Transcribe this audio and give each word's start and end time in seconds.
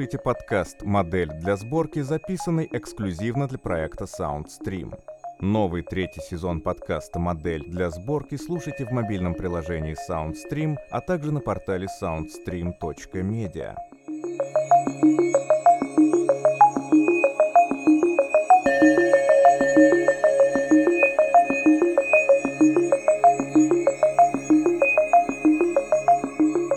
слушаете 0.00 0.18
подкаст 0.24 0.82
«Модель 0.82 1.28
для 1.28 1.56
сборки», 1.56 2.00
записанный 2.00 2.66
эксклюзивно 2.72 3.46
для 3.48 3.58
проекта 3.58 4.04
SoundStream. 4.04 4.98
Новый 5.40 5.82
третий 5.82 6.22
сезон 6.22 6.62
подкаста 6.62 7.18
«Модель 7.18 7.64
для 7.66 7.90
сборки» 7.90 8.36
слушайте 8.36 8.86
в 8.86 8.92
мобильном 8.92 9.34
приложении 9.34 9.94
SoundStream, 10.08 10.78
а 10.90 11.02
также 11.02 11.32
на 11.32 11.40
портале 11.40 11.86
soundstream.media. 12.00 13.76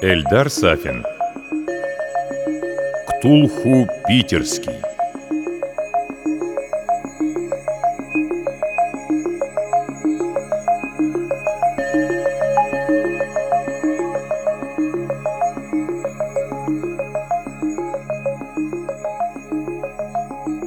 Эльдар 0.01 0.49
Сафин 0.49 1.05
Ктулху 3.23 3.87
Питерский 4.05 4.73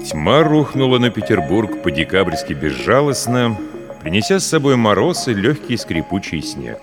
Тьма 0.03 0.43
рухнула 0.43 0.99
на 0.99 1.11
Петербург 1.11 1.83
по-декабрьски 1.83 2.55
безжалостно, 2.55 3.59
принеся 4.01 4.41
с 4.41 4.47
собой 4.47 4.77
мороз 4.77 5.29
и 5.29 5.35
легкий 5.35 5.77
скрипучий 5.77 6.41
снег. 6.41 6.81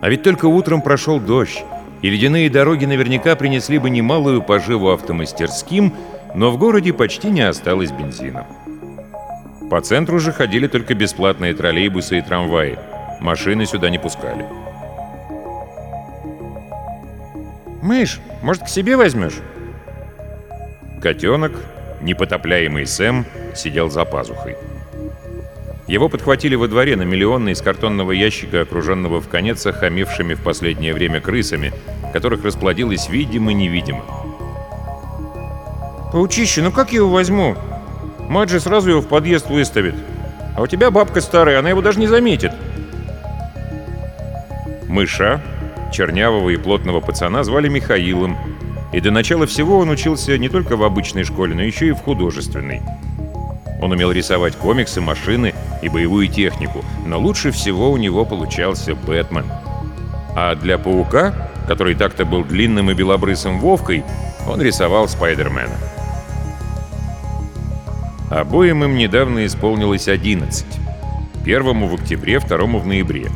А 0.00 0.08
ведь 0.08 0.22
только 0.22 0.46
утром 0.46 0.80
прошел 0.80 1.18
дождь, 1.18 1.64
и 2.02 2.10
ледяные 2.10 2.48
дороги 2.50 2.84
наверняка 2.84 3.36
принесли 3.36 3.78
бы 3.78 3.90
немалую 3.90 4.42
поживу 4.42 4.90
автомастерским, 4.90 5.94
но 6.34 6.50
в 6.50 6.58
городе 6.58 6.92
почти 6.92 7.30
не 7.30 7.42
осталось 7.42 7.90
бензина. 7.90 8.46
По 9.70 9.80
центру 9.80 10.18
же 10.18 10.32
ходили 10.32 10.66
только 10.66 10.94
бесплатные 10.94 11.54
троллейбусы 11.54 12.18
и 12.18 12.22
трамваи. 12.22 12.78
Машины 13.20 13.66
сюда 13.66 13.90
не 13.90 13.98
пускали. 13.98 14.46
«Мышь, 17.82 18.20
может, 18.42 18.64
к 18.64 18.68
себе 18.68 18.96
возьмешь?» 18.96 19.40
Котенок, 21.02 21.52
непотопляемый 22.00 22.86
Сэм, 22.86 23.24
сидел 23.54 23.90
за 23.90 24.04
пазухой. 24.04 24.56
Его 25.88 26.10
подхватили 26.10 26.54
во 26.54 26.68
дворе 26.68 26.96
на 26.96 27.02
миллионный 27.02 27.52
из 27.52 27.62
картонного 27.62 28.12
ящика, 28.12 28.60
окруженного 28.60 29.22
в 29.22 29.28
конец 29.28 29.64
охамевшими 29.64 30.34
в 30.34 30.42
последнее 30.42 30.92
время 30.92 31.22
крысами, 31.22 31.72
которых 32.12 32.44
расплодилось 32.44 33.08
видимо-невидимо. 33.08 34.04
«Паучище, 36.12 36.60
ну 36.60 36.70
как 36.72 36.92
я 36.92 36.98
его 36.98 37.08
возьму? 37.08 37.56
Мать 38.28 38.50
же 38.50 38.60
сразу 38.60 38.90
его 38.90 39.00
в 39.00 39.08
подъезд 39.08 39.48
выставит. 39.48 39.94
А 40.54 40.62
у 40.62 40.66
тебя 40.66 40.90
бабка 40.90 41.22
старая, 41.22 41.58
она 41.58 41.70
его 41.70 41.80
даже 41.80 41.98
не 41.98 42.06
заметит». 42.06 42.52
Мыша, 44.88 45.40
чернявого 45.90 46.50
и 46.50 46.56
плотного 46.58 47.00
пацана, 47.00 47.44
звали 47.44 47.68
Михаилом, 47.68 48.36
и 48.92 49.00
до 49.00 49.10
начала 49.10 49.46
всего 49.46 49.78
он 49.78 49.88
учился 49.88 50.36
не 50.36 50.50
только 50.50 50.76
в 50.76 50.82
обычной 50.82 51.24
школе, 51.24 51.54
но 51.54 51.62
еще 51.62 51.88
и 51.88 51.92
в 51.92 51.98
художественной. 51.98 52.82
Он 53.80 53.92
умел 53.92 54.12
рисовать 54.12 54.56
комиксы, 54.56 55.00
машины 55.00 55.54
и 55.82 55.88
боевую 55.88 56.28
технику, 56.28 56.84
но 57.06 57.18
лучше 57.18 57.50
всего 57.50 57.90
у 57.90 57.96
него 57.96 58.24
получался 58.24 58.94
Бэтмен. 58.94 59.46
А 60.34 60.54
для 60.54 60.78
Паука, 60.78 61.50
который 61.66 61.94
так-то 61.94 62.24
был 62.24 62.44
длинным 62.44 62.90
и 62.90 62.94
белобрысым 62.94 63.60
Вовкой, 63.60 64.04
он 64.46 64.62
рисовал 64.62 65.08
Спайдермена. 65.08 65.76
Обоим 68.30 68.84
им 68.84 68.96
недавно 68.96 69.46
исполнилось 69.46 70.08
11. 70.08 70.66
Первому 71.44 71.88
в 71.88 71.94
октябре, 71.94 72.38
второму 72.38 72.78
в 72.78 72.86
ноябре. 72.86 73.30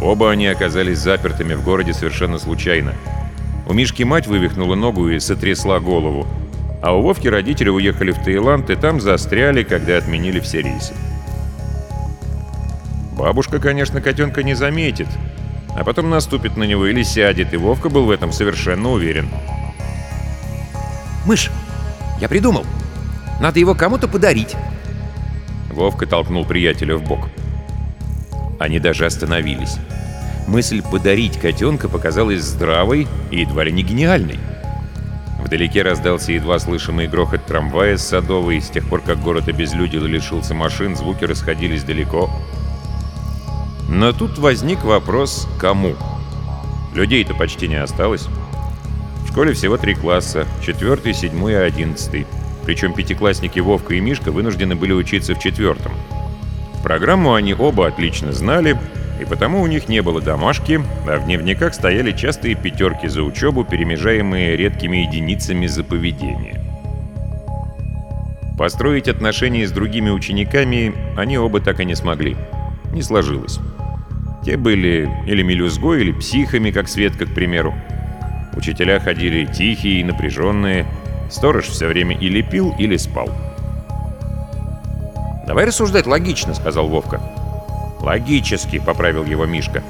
Оба 0.00 0.30
они 0.30 0.46
оказались 0.46 0.98
запертыми 0.98 1.54
в 1.54 1.62
городе 1.62 1.92
совершенно 1.92 2.38
случайно. 2.38 2.94
У 3.68 3.74
Мишки 3.74 4.02
мать 4.02 4.26
вывихнула 4.26 4.74
ногу 4.74 5.10
и 5.10 5.20
сотрясла 5.20 5.80
голову, 5.80 6.26
а 6.82 6.94
у 6.94 7.02
Вовки 7.02 7.28
родители 7.28 7.68
уехали 7.68 8.10
в 8.10 8.22
Таиланд 8.22 8.70
и 8.70 8.74
там 8.74 9.00
застряли, 9.00 9.62
когда 9.62 9.98
отменили 9.98 10.40
все 10.40 10.62
рейсы. 10.62 10.94
Бабушка, 13.20 13.58
конечно, 13.58 14.00
котенка 14.00 14.42
не 14.42 14.54
заметит, 14.54 15.06
а 15.76 15.84
потом 15.84 16.08
наступит 16.08 16.56
на 16.56 16.62
него 16.64 16.86
или 16.86 17.02
сядет, 17.02 17.52
и 17.52 17.58
Вовка 17.58 17.90
был 17.90 18.06
в 18.06 18.10
этом 18.10 18.32
совершенно 18.32 18.92
уверен. 18.92 19.28
«Мышь, 21.26 21.50
я 22.18 22.30
придумал. 22.30 22.64
Надо 23.38 23.60
его 23.60 23.74
кому-то 23.74 24.08
подарить». 24.08 24.56
Вовка 25.68 26.06
толкнул 26.06 26.46
приятеля 26.46 26.96
в 26.96 27.02
бок. 27.02 27.28
Они 28.58 28.80
даже 28.80 29.04
остановились. 29.04 29.76
Мысль 30.48 30.80
подарить 30.80 31.38
котенка 31.38 31.90
показалась 31.90 32.40
здравой 32.40 33.06
и 33.30 33.40
едва 33.40 33.64
ли 33.64 33.72
не 33.72 33.82
гениальной. 33.82 34.38
Вдалеке 35.44 35.82
раздался 35.82 36.32
едва 36.32 36.58
слышимый 36.58 37.06
грохот 37.06 37.44
трамвая 37.44 37.98
с 37.98 38.08
Садовой. 38.08 38.62
С 38.62 38.70
тех 38.70 38.88
пор, 38.88 39.02
как 39.02 39.20
город 39.20 39.46
обезлюдил 39.48 40.06
и 40.06 40.08
лишился 40.08 40.54
машин, 40.54 40.96
звуки 40.96 41.24
расходились 41.24 41.84
далеко. 41.84 42.30
Но 43.90 44.12
тут 44.12 44.38
возник 44.38 44.84
вопрос 44.84 45.46
«кому?». 45.58 45.96
Людей-то 46.94 47.34
почти 47.34 47.68
не 47.68 47.76
осталось. 47.76 48.28
В 49.24 49.28
школе 49.28 49.52
всего 49.52 49.76
три 49.76 49.94
класса— 49.94 50.46
четвертый, 50.64 51.12
седьмой 51.12 51.52
и 51.52 51.56
одиннадцатый. 51.56 52.26
Причем 52.64 52.94
пятиклассники 52.94 53.60
Вовка 53.60 53.94
и 53.94 54.00
Мишка 54.00 54.32
вынуждены 54.32 54.76
были 54.76 54.92
учиться 54.92 55.34
в 55.34 55.38
четвертом. 55.38 55.92
Программу 56.82 57.34
они 57.34 57.52
оба 57.52 57.86
отлично 57.86 58.32
знали— 58.32 58.78
и 59.20 59.24
потому 59.26 59.60
у 59.60 59.66
них 59.66 59.88
не 59.88 60.00
было 60.00 60.20
домашки, 60.22 60.80
а 61.06 61.18
в 61.18 61.26
дневниках 61.26 61.74
стояли 61.74 62.12
частые 62.12 62.54
пятерки 62.54 63.06
за 63.06 63.22
учебу, 63.22 63.64
перемежаемые 63.64 64.56
редкими 64.56 64.98
единицами 64.98 65.66
за 65.66 65.84
поведение. 65.84 66.58
Построить 68.58 69.08
отношения 69.08 69.66
с 69.66 69.72
другими 69.72 70.08
учениками 70.08 70.94
они 71.18 71.38
оба 71.38 71.60
так 71.60 71.80
и 71.80 71.84
не 71.84 71.94
смогли. 71.94 72.36
Не 72.92 73.02
сложилось. 73.02 73.58
Те 74.44 74.56
были 74.56 75.10
или 75.26 75.42
мелюзгой, 75.42 76.00
или 76.00 76.12
психами, 76.12 76.70
как 76.70 76.88
Светка, 76.88 77.26
к 77.26 77.34
примеру. 77.34 77.74
Учителя 78.54 78.98
ходили 78.98 79.44
тихие 79.44 80.00
и 80.00 80.04
напряженные. 80.04 80.86
Сторож 81.30 81.66
все 81.66 81.86
время 81.86 82.16
или 82.16 82.42
пил, 82.42 82.74
или 82.78 82.96
спал. 82.96 83.28
«Давай 85.46 85.64
рассуждать 85.64 86.06
логично»,— 86.06 86.54
сказал 86.56 86.88
Вовка. 86.88 87.20
«Логически»,— 88.00 88.78
поправил 88.86 89.24
его 89.24 89.46
Мишка. 89.46 89.82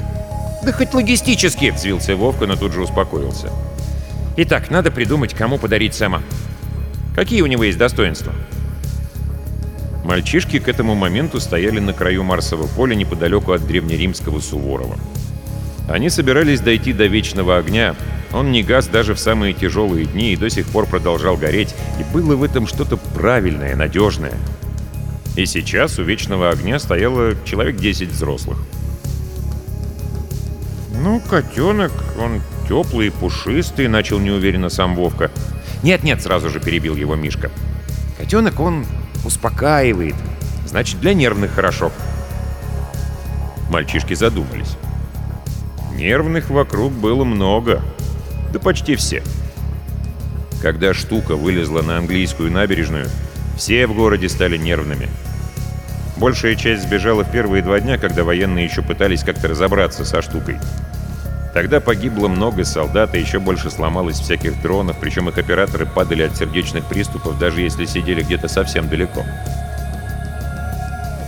«Да 0.65 0.73
хоть 0.73 0.95
логистически»,— 0.95 1.71
взвился 1.75 2.17
Вовка, 2.17 2.47
но 2.47 2.57
тут 2.57 2.73
же 2.73 2.83
успокоился. 2.83 3.51
«Итак, 4.37 4.71
надо 4.71 4.91
придумать, 4.91 5.35
кому 5.35 5.59
подарить 5.59 5.95
Сэма. 5.95 6.23
Какие 7.15 7.43
у 7.43 7.47
него 7.47 7.65
есть 7.65 7.79
достоинства?» 7.79 8.33
Мальчишки 10.11 10.59
к 10.59 10.69
этому 10.69 10.95
моменту 10.95 11.41
стояли 11.41 11.79
на 11.79 11.95
краю 11.95 12.23
Марсового 12.23 12.67
поля 12.67 12.95
неподалеку 12.95 13.53
от 13.53 13.67
древнеримского 13.67 14.41
Суворова. 14.41 14.99
Они 15.89 16.11
собирались 16.11 16.61
дойти 16.61 16.93
до 16.93 17.07
Вечного 17.07 17.57
Огня. 17.57 17.95
Он 18.33 18.53
не 18.53 18.63
гас 18.63 18.89
даже 18.89 19.15
в 19.15 19.19
самые 19.19 19.55
тяжелые 19.55 20.05
дни 20.05 20.33
и 20.33 20.37
до 20.37 20.51
сих 20.51 20.67
пор 20.67 20.87
продолжал 20.87 21.37
гореть, 21.37 21.75
и 21.99 22.13
было 22.13 22.37
в 22.37 22.43
этом 22.43 22.67
что-то 22.67 22.99
правильное, 22.99 23.75
надежное— 23.75 24.35
и 25.37 25.47
сейчас 25.47 25.99
у 25.99 26.03
Вечного 26.03 26.51
Огня 26.51 26.79
стояло 26.79 27.35
человек 27.45 27.77
10 27.77 28.09
взрослых. 28.09 28.59
«Ну, 31.03 31.21
котенок, 31.21 31.93
он 32.19 32.43
теплый 32.69 33.11
пушистый»,— 33.11 33.87
начал 33.89 34.19
неуверенно 34.19 34.69
сам 34.69 34.97
Вовка. 34.97 35.31
«Нет-нет»,— 35.83 36.21
сразу 36.23 36.51
же 36.51 36.61
перебил 36.61 36.97
его 36.97 37.15
Мишка. 37.15 37.51
«Котенок, 38.19 38.61
он 38.61 38.85
успокаивает. 39.31 40.17
Значит, 40.67 41.01
для 41.01 41.15
нервных 41.15 41.53
хорошо». 41.53 41.93
Мальчишки 43.71 44.15
задумались. 44.15 44.77
Нервных 45.95 46.51
вокруг 46.51 46.93
было 46.93 47.23
много. 47.25 47.81
Да 48.53 48.59
почти 48.59 48.97
все. 48.97 49.23
Когда 50.61 50.93
штука 50.93 51.37
вылезла 51.37 51.83
на 51.83 51.99
английскую 51.99 52.51
набережную, 52.51 53.07
все 53.57 53.87
в 53.87 53.95
городе 53.95 54.29
стали 54.29 54.57
нервными. 54.57 55.09
Большая 56.17 56.57
часть 56.57 56.83
сбежала 56.83 57.23
в 57.23 57.31
первые 57.31 57.63
два 57.63 57.79
дня, 57.81 57.97
когда 57.97 58.25
военные 58.25 58.65
еще 58.65 58.83
пытались 58.83 59.23
как-то 59.23 59.49
разобраться 59.49 60.05
со 60.05 60.21
штукой. 60.21 60.59
Тогда 61.53 61.81
погибло 61.81 62.29
много 62.29 62.65
солдат, 62.65 63.15
и 63.15 63.21
еще 63.21 63.41
больше 63.41 63.71
сломалось 63.71 64.21
всяких 64.21 64.61
дронов, 64.63 64.97
причем 65.01 65.29
их 65.29 65.37
операторы 65.37 65.85
падали 65.85 66.23
от 66.23 66.37
сердечных 66.37 66.85
приступов, 66.85 67.39
даже 67.39 67.61
если 67.61 67.87
сидели 67.87 68.23
где-то 68.23 68.47
совсем 68.47 68.89
далеко. 68.89 69.25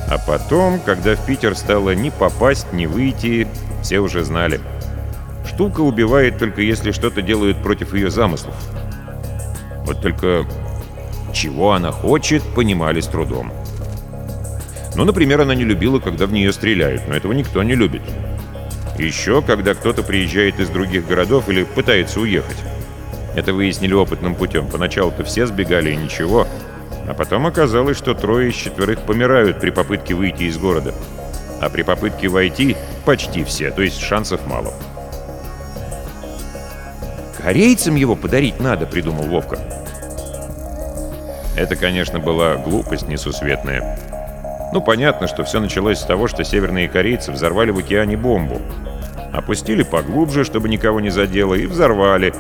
А 0.09 0.19
потом, 0.19 0.79
когда 0.79 1.17
в 1.17 1.27
Питер 1.27 1.57
стало 1.57 1.95
ни 1.95 2.11
попасть, 2.11 2.73
ни 2.73 2.87
выйти, 2.87 3.49
все 3.83 3.99
уже 3.99 4.23
знали. 4.25 4.61
штука 5.49 5.81
убивает 5.81 6.39
только 6.39 6.63
если 6.63 6.93
что-то 6.93 7.21
делают 7.21 7.63
против 7.63 7.93
ее 7.93 8.11
замыслов. 8.11 8.55
Вот 9.85 10.01
только 10.01 10.47
чего 11.33 11.73
она 11.73 11.91
хочет, 11.91 12.43
понимали 12.55 13.01
с 13.01 13.07
трудом. 13.07 13.53
Ну, 14.95 15.05
например, 15.05 15.41
она 15.41 15.55
не 15.55 15.65
любила, 15.65 15.99
когда 15.99 16.27
в 16.27 16.33
нее 16.33 16.53
стреляют, 16.53 17.09
но 17.09 17.15
этого 17.15 17.33
никто 17.33 17.63
не 17.63 17.75
любит. 17.75 18.03
Еще, 18.99 19.43
когда 19.43 19.75
кто-то 19.75 20.03
приезжает 20.03 20.61
из 20.61 20.69
других 20.69 21.07
городов 21.07 21.49
или 21.49 21.65
пытается 21.65 22.21
уехать. 22.21 22.59
Это 23.35 23.55
выяснили 23.55 23.95
опытным 23.95 24.35
путем. 24.35 24.69
Поначалу-то 24.69 25.25
все 25.25 25.47
сбегали 25.47 25.93
и 25.93 25.97
ничего, 25.97 26.47
а 27.09 27.15
потом 27.15 27.47
оказалось, 27.47 27.97
что 27.97 28.15
трое 28.15 28.51
из 28.51 28.55
четверых 28.55 29.01
помирают 29.01 29.61
при 29.61 29.71
попытке 29.71 30.15
выйти 30.15 30.45
из 30.45 30.59
города. 30.59 30.95
А 31.61 31.71
при 31.71 31.83
попытке 31.83 32.29
войти 32.29 32.77
почти 33.05 33.45
все, 33.45 33.71
то 33.71 33.83
есть 33.83 34.01
шансов 34.01 34.47
мало. 34.47 34.75
«Корейцам 37.43 37.97
его 37.97 38.15
подарить 38.15 38.61
надо»,— 38.61 38.87
придумал 38.87 39.25
Вовка. 39.25 39.59
Это, 41.57 41.77
конечно, 41.77 42.19
была 42.19 42.57
глупость 42.57 43.09
несусветная. 43.09 43.99
Ну, 44.73 44.81
понятно, 44.81 45.29
что 45.29 45.45
все 45.45 45.61
началось 45.61 45.99
с 45.99 46.05
того, 46.05 46.29
что 46.29 46.45
северные 46.45 46.89
корейцы 46.89 47.31
взорвали 47.31 47.71
в 47.71 47.79
океане 47.79 48.17
бомбу. 48.17 48.61
Опустили 49.33 49.83
поглубже, 49.83 50.45
чтобы 50.45 50.71
никого 50.71 51.01
не 51.01 51.11
задело, 51.11 51.55
и 51.55 51.67
взорвали. 51.67 52.35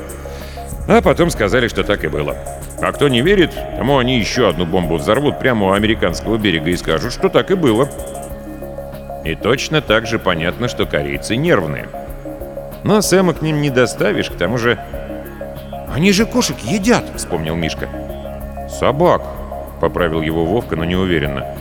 А 0.89 1.03
потом 1.03 1.31
сказали, 1.31 1.69
что 1.69 1.85
так 1.85 2.05
и 2.05 2.09
было. 2.09 2.37
А 2.81 2.91
кто 2.93 3.09
не 3.09 3.21
верит, 3.21 3.53
тому 3.77 3.99
они 3.99 4.19
еще 4.19 4.49
одну 4.49 4.65
бомбу 4.65 4.97
взорвут 4.97 5.39
прямо 5.39 5.69
у 5.69 5.73
американского 5.73 6.39
берега 6.39 6.71
и 6.71 6.77
скажут, 6.77 7.13
что 7.13 7.29
так 7.29 7.51
и 7.51 7.55
было. 7.55 7.89
И 9.25 9.35
точно 9.35 9.83
так 9.83 10.07
же 10.07 10.19
понятно, 10.19 10.69
что 10.69 10.87
корейцы 10.87 11.37
нервные. 11.37 11.89
Но 12.83 13.01
Сэма 13.03 13.35
к 13.35 13.43
ним 13.43 13.61
не 13.61 13.71
доставишь, 13.71 14.31
к 14.31 14.37
тому 14.37 14.59
же... 14.59 14.79
«Они 15.95 16.11
же 16.13 16.25
кошек 16.25 16.59
едят!»— 16.61 17.05
вспомнил 17.17 17.55
Мишка. 17.55 17.89
«Собак!»— 18.71 19.23
поправил 19.81 20.23
его 20.23 20.47
Вовка, 20.47 20.75
но 20.75 20.85
неуверенно. 20.85 21.55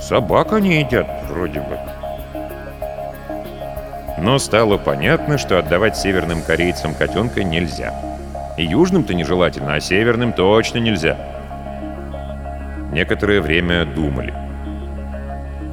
«Собак 0.00 0.52
они 0.52 0.80
едят, 0.80 1.06
вроде 1.28 1.60
бы». 1.60 1.78
Но 4.20 4.38
стало 4.38 4.76
понятно, 4.76 5.38
что 5.38 5.58
отдавать 5.58 5.96
северным 5.96 6.42
корейцам 6.42 6.94
котенка 6.94 7.42
нельзя. 7.42 7.94
И 8.58 8.64
южным-то 8.64 9.14
нежелательно, 9.14 9.74
а 9.74 9.80
северным 9.80 10.32
точно 10.32 10.78
нельзя. 10.78 11.16
Некоторое 12.92 13.40
время 13.40 13.86
думали. 13.86 14.34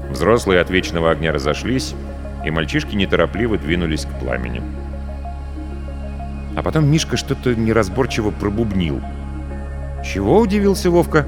Взрослые 0.09 0.62
от 0.62 0.69
вечного 0.69 1.12
огня 1.12 1.33
разошлись, 1.33 1.94
и 2.45 2.51
мальчишки 2.51 2.95
неторопливо 2.95 3.57
двинулись 3.57 4.06
к 4.06 4.19
пламени. 4.19 4.62
А 6.56 6.63
потом 6.63 6.89
Мишка 6.89 7.18
что-то 7.18 7.53
неразборчиво 7.53 8.31
пробубнил. 8.31 9.01
«Чего?»— 10.03 10.39
удивился 10.39 10.89
Вовка. 10.89 11.25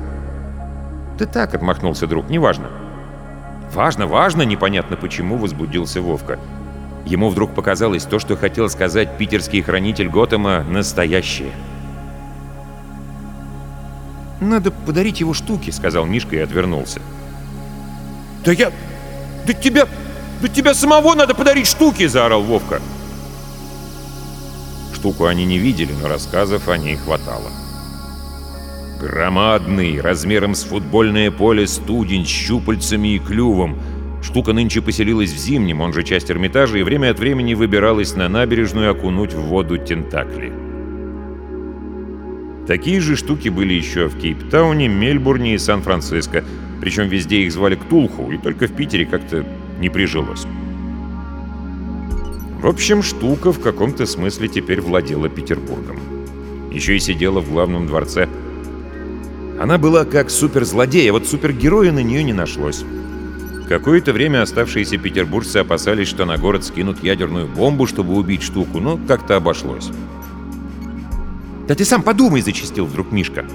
«Ты 1.18 1.26
так»,— 1.26 1.54
отмахнулся 1.56 2.08
друг,— 2.08 2.30
«неважно». 2.30 2.70
«Важно, 3.74 4.08
важно!»— 4.08 4.42
непонятно 4.44 4.98
почему 4.98 5.38
возбудился 5.38 6.02
Вовка. 6.02 6.40
Ему 7.06 7.30
вдруг 7.30 7.54
показалось 7.54 8.04
то, 8.04 8.20
что 8.20 8.36
хотел 8.36 8.70
сказать 8.70 9.18
питерский 9.18 9.62
хранитель 9.62 10.10
Готэма, 10.10 10.64
настоящее. 10.64 11.52
«Надо 14.40 14.72
подарить 14.72 15.20
его 15.20 15.34
штуки»,— 15.34 15.70
сказал 15.72 16.06
Мишка 16.06 16.36
и 16.36 16.40
отвернулся. 16.40 17.02
«Да 18.46 18.52
я... 18.52 18.72
Да 19.46 19.54
тебя... 19.54 19.88
Да 20.42 20.48
тебя 20.48 20.74
самого 20.74 21.16
надо 21.16 21.36
подарить 21.36 21.68
штуки!»— 21.68 22.08
заорал 22.08 22.42
Вовка. 22.42 22.82
Штуку 24.94 25.26
они 25.26 25.46
не 25.46 25.58
видели, 25.58 25.94
но 26.02 26.08
рассказов 26.08 26.70
о 26.70 26.78
ней 26.78 26.96
хватало. 26.96 27.50
Громадный, 29.00 30.02
размером 30.02 30.56
с 30.56 30.64
футбольное 30.64 31.32
поле 31.32 31.66
студень 31.68 32.26
с 32.26 32.28
щупальцами 32.28 33.16
и 33.16 33.20
клювом. 33.20 33.78
Штука 34.22 34.52
нынче 34.52 34.82
поселилась 34.82 35.32
в 35.32 35.38
зимнем, 35.38 35.80
он 35.80 35.94
же 35.94 36.04
часть 36.04 36.30
Эрмитажа, 36.30 36.78
и 36.78 36.84
время 36.84 37.12
от 37.12 37.20
времени 37.20 37.54
выбиралась 37.54 38.18
на 38.18 38.28
набережную 38.28 38.92
окунуть 38.92 39.34
в 39.34 39.40
воду 39.40 39.78
тентакли. 39.78 40.52
Такие 42.68 43.00
же 43.00 43.16
штуки 43.16 43.48
были 43.48 43.74
еще 43.74 44.10
в 44.10 44.20
Кейптауне, 44.20 44.90
Мельбурне 44.90 45.56
и 45.56 45.58
Сан-Франциско, 45.58 46.44
причем 46.82 47.08
везде 47.08 47.44
их 47.44 47.54
звали 47.54 47.76
Ктулху, 47.76 48.34
и 48.34 48.38
только 48.38 48.68
в 48.68 48.74
Питере 48.74 49.06
как-то 49.06 49.46
не 49.80 49.88
прижилось. 49.88 50.46
В 52.62 52.68
общем, 52.68 53.02
штука 53.02 53.54
в 53.54 53.62
каком-то 53.62 54.06
смысле 54.06 54.50
теперь 54.50 54.82
владела 54.82 55.30
Петербургом. 55.30 56.00
Еще 56.70 56.98
и 56.98 57.00
сидела 57.00 57.40
в 57.40 57.50
главном 57.50 57.88
дворце– 57.88 58.28
она 59.60 59.78
была 59.78 60.06
как 60.06 60.30
суперзлодей, 60.30 61.10
а 61.10 61.14
вот 61.14 61.28
супергероя 61.28 61.92
на 61.92 62.00
нее 62.00 62.24
не 62.24 62.32
нашлось. 62.32 62.86
Какое-то 63.68 64.14
время 64.14 64.42
оставшиеся 64.42 64.98
петербуржцы 64.98 65.58
опасались, 65.58 66.08
что 66.08 66.24
на 66.24 66.38
город 66.38 66.64
скинут 66.64 67.04
ядерную 67.04 67.46
бомбу, 67.46 67.86
чтобы 67.86 68.16
убить 68.16 68.42
штуку, 68.42 68.80
но 68.80 68.98
как-то 68.98 69.36
обошлось. 69.36 69.90
«Да 71.68 71.76
ты 71.76 71.84
сам 71.84 72.02
подумай!»— 72.02 72.42
зачистил 72.46 72.86
вдруг 72.86 73.12
Мишка. 73.12 73.46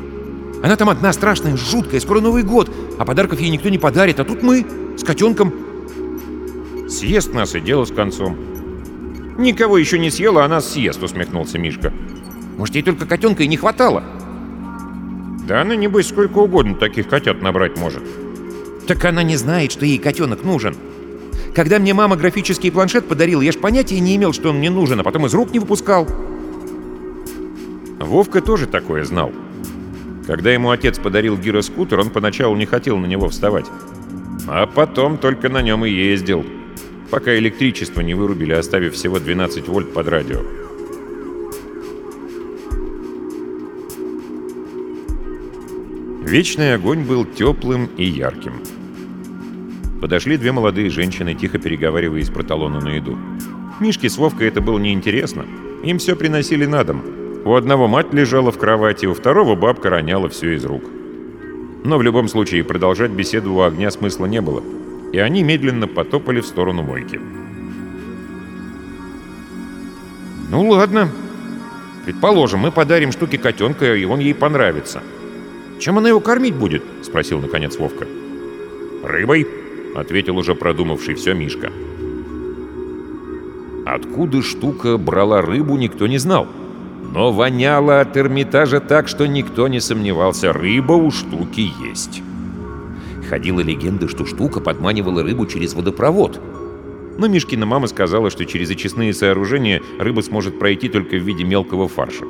«Она 0.62 0.77
там 0.77 0.91
одна 0.91 1.12
страшная, 1.15 1.56
жуткая, 1.56 2.01
скоро 2.01 2.21
Новый 2.21 2.43
год, 2.43 2.71
а 2.99 3.05
подарков 3.06 3.41
ей 3.41 3.49
никто 3.49 3.71
не 3.71 3.79
подарит, 3.79 4.21
а 4.21 4.25
тут 4.25 4.43
мы 4.43 4.67
с 4.99 5.03
котенком...» 5.03 5.53
«Съест 6.87 7.32
нас 7.32 7.55
и 7.55 7.61
дело 7.61 7.87
с 7.87 7.91
концом». 7.91 8.37
«Никого 9.39 9.79
еще 9.79 9.99
не 9.99 10.11
съела, 10.11 10.44
а 10.44 10.49
нас 10.49 10.70
съест»,— 10.70 11.03
усмехнулся 11.03 11.58
Мишка. 11.58 11.93
«Может, 12.58 12.75
ей 12.75 12.82
только 12.82 13.06
котенка 13.06 13.43
и 13.43 13.49
не 13.49 13.56
хватало?» 13.56 14.05
Да 15.46 15.60
она, 15.60 15.77
небось, 15.77 16.08
сколько 16.08 16.39
угодно 16.39 16.74
таких 16.74 17.08
котят 17.08 17.43
набрать 17.43 17.79
может. 17.79 18.03
Так 18.86 19.05
она 19.05 19.22
не 19.22 19.36
знает, 19.36 19.72
что 19.72 19.84
ей 19.84 19.98
котенок 19.98 20.43
нужен. 20.43 20.77
Когда 21.55 21.79
мне 21.79 21.94
мама 21.94 22.17
графический 22.17 22.72
планшет 22.72 23.06
подарила, 23.06 23.41
я 23.41 23.53
ж 23.53 23.58
понятия 23.58 24.01
не 24.01 24.17
имел, 24.17 24.32
что 24.32 24.51
он 24.51 24.58
мне 24.58 24.70
нужен, 24.70 25.01
а 25.01 25.05
потом 25.05 25.27
из 25.27 25.34
рук 25.34 25.53
не 25.53 25.58
выпускал. 25.58 26.08
Вовка 28.01 28.41
тоже 28.41 28.67
такое 28.67 29.05
знал. 29.05 29.32
Когда 30.27 30.53
ему 30.53 30.70
отец 30.70 30.98
подарил 30.98 31.36
гироскутер, 31.36 32.01
он 32.01 32.10
поначалу 32.10 32.56
не 32.56 32.67
хотел 32.67 32.96
на 32.96 33.06
него 33.06 33.29
вставать. 33.29 33.67
А 34.48 34.67
потом 34.67 35.19
только 35.19 35.48
на 35.48 35.63
нем 35.63 35.84
и 35.84 35.91
ездил, 35.91 36.44
пока 37.10 37.36
электричество 37.36 38.01
не 38.01 38.15
вырубили, 38.15 38.53
оставив 38.53 38.94
всего 38.94 39.19
12 39.19 39.69
вольт 39.69 39.93
под 39.93 40.08
радио. 40.08 40.64
Вечный 46.25 46.75
огонь 46.75 47.05
был 47.05 47.27
теплым 47.27 47.91
и 47.99 48.05
ярким. 48.05 48.55
Подошли 50.01 50.39
две 50.39 50.53
молодые 50.53 50.89
женщины, 50.89 51.35
тихо 51.35 51.59
переговариваясь 51.59 52.31
про 52.31 52.43
талону 52.43 52.81
на 52.81 52.97
еду. 52.97 53.19
Мишке 53.79 54.09
с 54.09 54.17
Вовкой 54.17 54.49
это 54.49 54.63
было 54.63 54.79
неинтересно. 54.79 55.45
Им 55.85 55.99
все 55.99 56.17
приносили 56.17 56.65
на 56.65 56.83
дом. 56.83 57.03
У 57.45 57.55
одного 57.55 57.89
мать 57.89 58.15
лежала 58.15 58.51
в 58.51 58.57
кровати, 58.57 59.05
у 59.05 59.13
второго 59.13 59.55
бабка 59.55 59.91
роняла 59.91 60.31
все 60.31 60.55
из 60.55 60.65
рук. 60.65 60.85
Но 61.85 61.99
в 61.99 62.03
любом 62.03 62.29
случае 62.29 62.65
продолжать 62.65 63.11
беседу 63.11 63.53
у 63.53 63.61
огня 63.61 63.91
смысла 63.91 64.25
не 64.25 64.41
было, 64.41 64.63
и 65.13 65.19
они 65.19 65.43
медленно 65.43 65.87
потопали 65.87 66.41
в 66.41 66.47
сторону 66.47 66.83
мойки. 66.83 67.21
«Ну 70.51 70.71
ладно. 70.71 71.11
Предположим, 72.07 72.61
мы 72.61 72.73
подарим 72.73 73.13
штуке 73.13 73.37
котенка, 73.37 73.95
и 73.95 74.07
он 74.07 74.21
ей 74.21 74.35
понравится. 74.35 75.03
«Чем 75.79 75.99
она 75.99 76.09
его 76.09 76.21
кормить 76.21 76.55
будет?»— 76.55 76.83
спросил 77.03 77.41
наконец 77.41 77.77
Вовка. 77.79 78.07
«Рыбой»,— 79.03 79.47
ответил 79.97 80.39
уже 80.39 80.55
продумавший 80.55 81.15
все 81.15 81.35
Мишка. 81.35 81.71
Откуда 83.85 84.43
штука 84.43 84.97
брала 84.97 85.43
рыбу, 85.43 85.77
никто 85.77 86.07
не 86.07 86.19
знал. 86.19 86.47
Но 87.13 87.33
воняло 87.33 88.01
от 88.01 88.17
Эрмитажа 88.17 88.81
так, 88.81 89.09
что 89.09 89.27
никто 89.27 89.69
не 89.69 89.79
сомневался, 89.79 90.53
рыба 90.53 90.93
у 90.93 91.11
штуки 91.11 91.71
есть. 91.87 92.23
Ходила 93.29 93.61
легенда, 93.61 94.09
что 94.09 94.25
штука 94.25 94.61
подманивала 94.61 95.23
рыбу 95.23 95.47
через 95.47 95.75
водопровод. 95.75 96.41
Но 97.19 97.29
Мишкина 97.29 97.67
мама 97.67 97.87
сказала, 97.87 98.31
что 98.31 98.47
через 98.47 98.71
очистные 98.71 99.13
сооружения 99.13 99.83
рыба 99.99 100.23
сможет 100.23 100.59
пройти 100.59 100.89
только 100.89 101.17
в 101.17 101.23
виде 101.23 101.45
мелкого 101.45 101.87
фарша. 101.87 102.25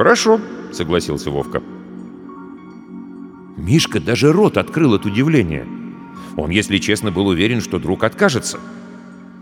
«Хорошо»,— 0.00 0.40
согласился 0.72 1.30
Вовка. 1.30 1.62
Мишка 3.58 4.00
даже 4.00 4.32
рот 4.32 4.56
открыл 4.56 4.94
от 4.94 5.04
удивления. 5.04 5.66
Он, 6.38 6.48
если 6.48 6.78
честно, 6.78 7.10
был 7.10 7.26
уверен, 7.26 7.60
что 7.60 7.78
друг 7.78 8.02
откажется. 8.02 8.58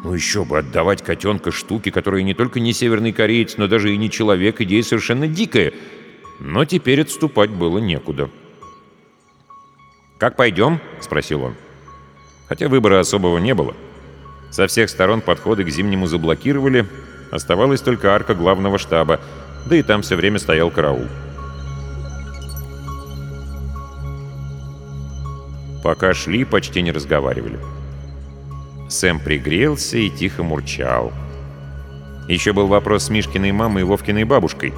Ну 0.02 0.12
еще 0.14 0.44
бы, 0.44 0.58
отдавать 0.58 1.04
котенка 1.04 1.52
штуки, 1.52 1.92
которые 1.92 2.24
не 2.24 2.34
только 2.34 2.58
не 2.58 2.72
северный 2.72 3.12
кореец, 3.12 3.56
но 3.56 3.68
даже 3.68 3.94
и 3.94 3.96
не 3.96 4.10
человек, 4.10 4.60
идея 4.60 4.82
совершенно 4.82 5.28
дикая. 5.28 5.74
Но 6.40 6.64
теперь 6.64 7.02
отступать 7.02 7.50
было 7.50 7.78
некуда. 7.78 8.28
«Как 10.18 10.34
пойдем?»— 10.34 10.80
спросил 11.00 11.44
он. 11.44 11.54
Хотя 12.48 12.66
выбора 12.66 12.98
особого 12.98 13.38
не 13.38 13.54
было. 13.54 13.76
Со 14.50 14.66
всех 14.66 14.90
сторон 14.90 15.20
подходы 15.20 15.62
к 15.62 15.70
Зимнему 15.70 16.08
заблокировали, 16.08 16.84
оставалась 17.30 17.80
только 17.80 18.12
арка 18.12 18.34
главного 18.34 18.78
штаба, 18.78 19.20
да 19.68 19.76
и 19.76 19.82
там 19.82 20.02
все 20.02 20.16
время 20.16 20.38
стоял 20.38 20.70
караул. 20.70 21.06
Пока 25.82 26.12
шли, 26.14 26.44
почти 26.44 26.82
не 26.82 26.90
разговаривали. 26.90 27.58
Сэм 28.88 29.20
пригрелся 29.20 29.98
и 29.98 30.10
тихо 30.10 30.42
мурчал. 30.42 31.12
Еще 32.28 32.52
был 32.52 32.66
вопрос 32.66 33.04
с 33.04 33.10
Мишкиной 33.10 33.52
мамой 33.52 33.82
и 33.82 33.84
Вовкиной 33.84 34.24
бабушкой. 34.24 34.74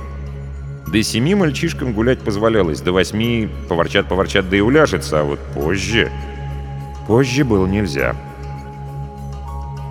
До 0.87 1.03
семи 1.03 1.35
мальчишкам 1.35 1.93
гулять 1.93 2.21
позволялось, 2.21 2.81
до 2.81 2.93
восьми 2.93 3.49
поворчат-поворчат, 3.69 4.49
да 4.49 4.57
и 4.57 4.61
уляжется, 4.61 5.21
а 5.21 5.25
вот 5.25 5.39
позже... 5.55 6.11
Позже 7.07 7.45
было 7.45 7.67
нельзя. 7.67 8.15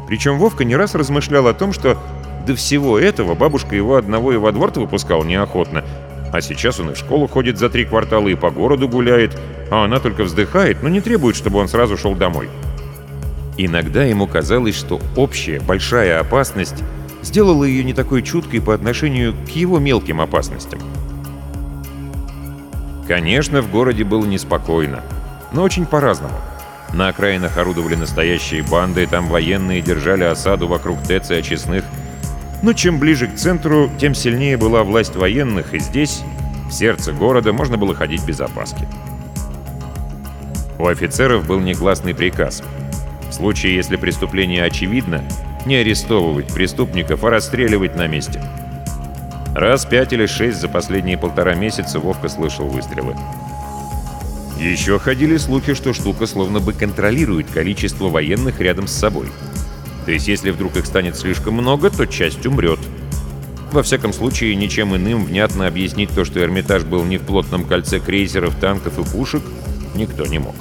Причем 0.08 0.38
Вовка 0.38 0.64
не 0.64 0.76
раз 0.76 0.96
размышлял 0.96 1.48
о 1.48 1.54
том, 1.54 1.74
что 1.74 1.98
до 2.46 2.56
всего 2.56 3.00
этого 3.00 3.36
бабушка 3.36 3.76
его 3.76 3.96
одного 3.96 4.34
и 4.34 4.38
во 4.38 4.52
двор-то 4.52 4.80
выпускал 4.80 5.24
неохотно, 5.24 5.84
а 6.32 6.42
сейчас 6.42 6.80
он 6.80 6.92
и 6.92 6.94
в 6.94 6.98
школу 6.98 7.28
ходит 7.28 7.58
за 7.58 7.70
три 7.70 7.86
квартала 7.86 8.28
и 8.28 8.36
по 8.36 8.52
городу 8.52 8.88
гуляет, 8.88 9.38
а 9.72 9.86
она 9.86 10.00
только 10.00 10.24
вздыхает, 10.24 10.84
но 10.84 10.90
не 10.90 11.02
требует, 11.02 11.36
чтобы 11.36 11.60
он 11.60 11.68
сразу 11.68 11.98
шел 11.98 12.16
домой. 12.16 12.50
Иногда 13.58 14.04
ему 14.04 14.28
казалось, 14.28 14.76
что 14.76 15.02
общая 15.16 15.60
большая 15.60 16.20
опасность 16.20 16.84
сделала 17.22 17.64
ее 17.64 17.84
не 17.84 17.94
такой 17.94 18.22
чуткой 18.22 18.62
по 18.62 18.74
отношению 18.74 19.34
к 19.34 19.50
его 19.50 19.80
мелким 19.80 20.22
опасностям. 20.22 20.80
Конечно, 23.08 23.62
в 23.62 23.72
городе 23.72 24.04
было 24.04 24.24
неспокойно, 24.26 25.02
но 25.52 25.64
очень 25.64 25.86
по-разному. 25.88 26.36
На 26.94 27.10
окраинах 27.10 27.58
орудовали 27.58 27.96
настоящие 27.96 28.64
банды, 28.64 29.06
там 29.08 29.28
военные 29.28 29.82
держали 29.82 30.24
осаду 30.24 30.68
вокруг 30.68 31.02
ТЭЦ 31.04 31.32
и 31.32 31.36
очистных. 31.36 31.84
Но 32.62 32.74
чем 32.74 33.00
ближе 33.00 33.28
к 33.28 33.36
центру, 33.36 33.90
тем 34.00 34.14
сильнее 34.14 34.58
была 34.58 34.84
власть 34.84 35.16
военных, 35.16 35.74
и 35.74 35.80
здесь, 35.80 36.22
в 36.70 36.72
сердце 36.72 37.14
города, 37.14 37.54
можно 37.54 37.78
было 37.78 37.96
ходить 37.96 38.26
без 38.26 38.42
опаски. 38.42 38.88
У 40.78 40.88
офицеров 40.88 41.48
был 41.48 41.60
негласный 41.60 42.14
приказ. 42.14 42.64
В 43.30 43.34
случае, 43.34 43.76
если 43.76 43.96
преступление 43.96 44.64
очевидно, 44.64 45.24
не 45.66 45.76
арестовывать 45.76 46.54
преступников, 46.54 47.24
а 47.24 47.30
расстреливать 47.30 47.96
на 47.96 48.08
месте. 48.08 48.42
Раз 49.56 49.86
пять 49.86 50.14
или 50.14 50.26
шесть 50.26 50.60
за 50.60 50.70
последние 50.70 51.18
полтора 51.18 51.56
месяца 51.56 52.00
Вовка 52.00 52.30
слышал 52.30 52.68
выстрелы. 52.68 53.16
Еще 54.58 55.00
ходили 55.00 55.38
слухи, 55.38 55.74
что 55.74 55.94
штука 55.94 56.28
словно 56.28 56.60
бы 56.60 56.74
контролирует 56.74 57.50
количество 57.50 58.10
военных 58.10 58.60
рядом 58.60 58.88
с 58.88 58.94
собой. 58.94 59.28
То 60.06 60.12
есть, 60.12 60.28
если 60.28 60.52
вдруг 60.52 60.78
их 60.78 60.86
станет 60.86 61.16
слишком 61.16 61.56
много, 61.56 61.90
то 61.90 62.06
часть 62.06 62.46
умрет. 62.46 62.80
Во 63.72 63.84
всяком 63.84 64.14
случае, 64.14 64.56
ничем 64.56 64.96
иным 64.96 65.24
внятно 65.24 65.68
объяснить 65.68 66.10
то, 66.10 66.26
что 66.26 66.40
Эрмитаж 66.40 66.84
был 66.84 67.04
не 67.04 67.18
в 67.18 67.22
плотном 67.22 67.66
кольце 67.66 68.00
крейсеров, 68.00 68.56
танков 68.56 68.98
и 68.98 69.04
пушек, 69.04 69.44
никто 69.94 70.26
не 70.26 70.40
мог. 70.40 70.56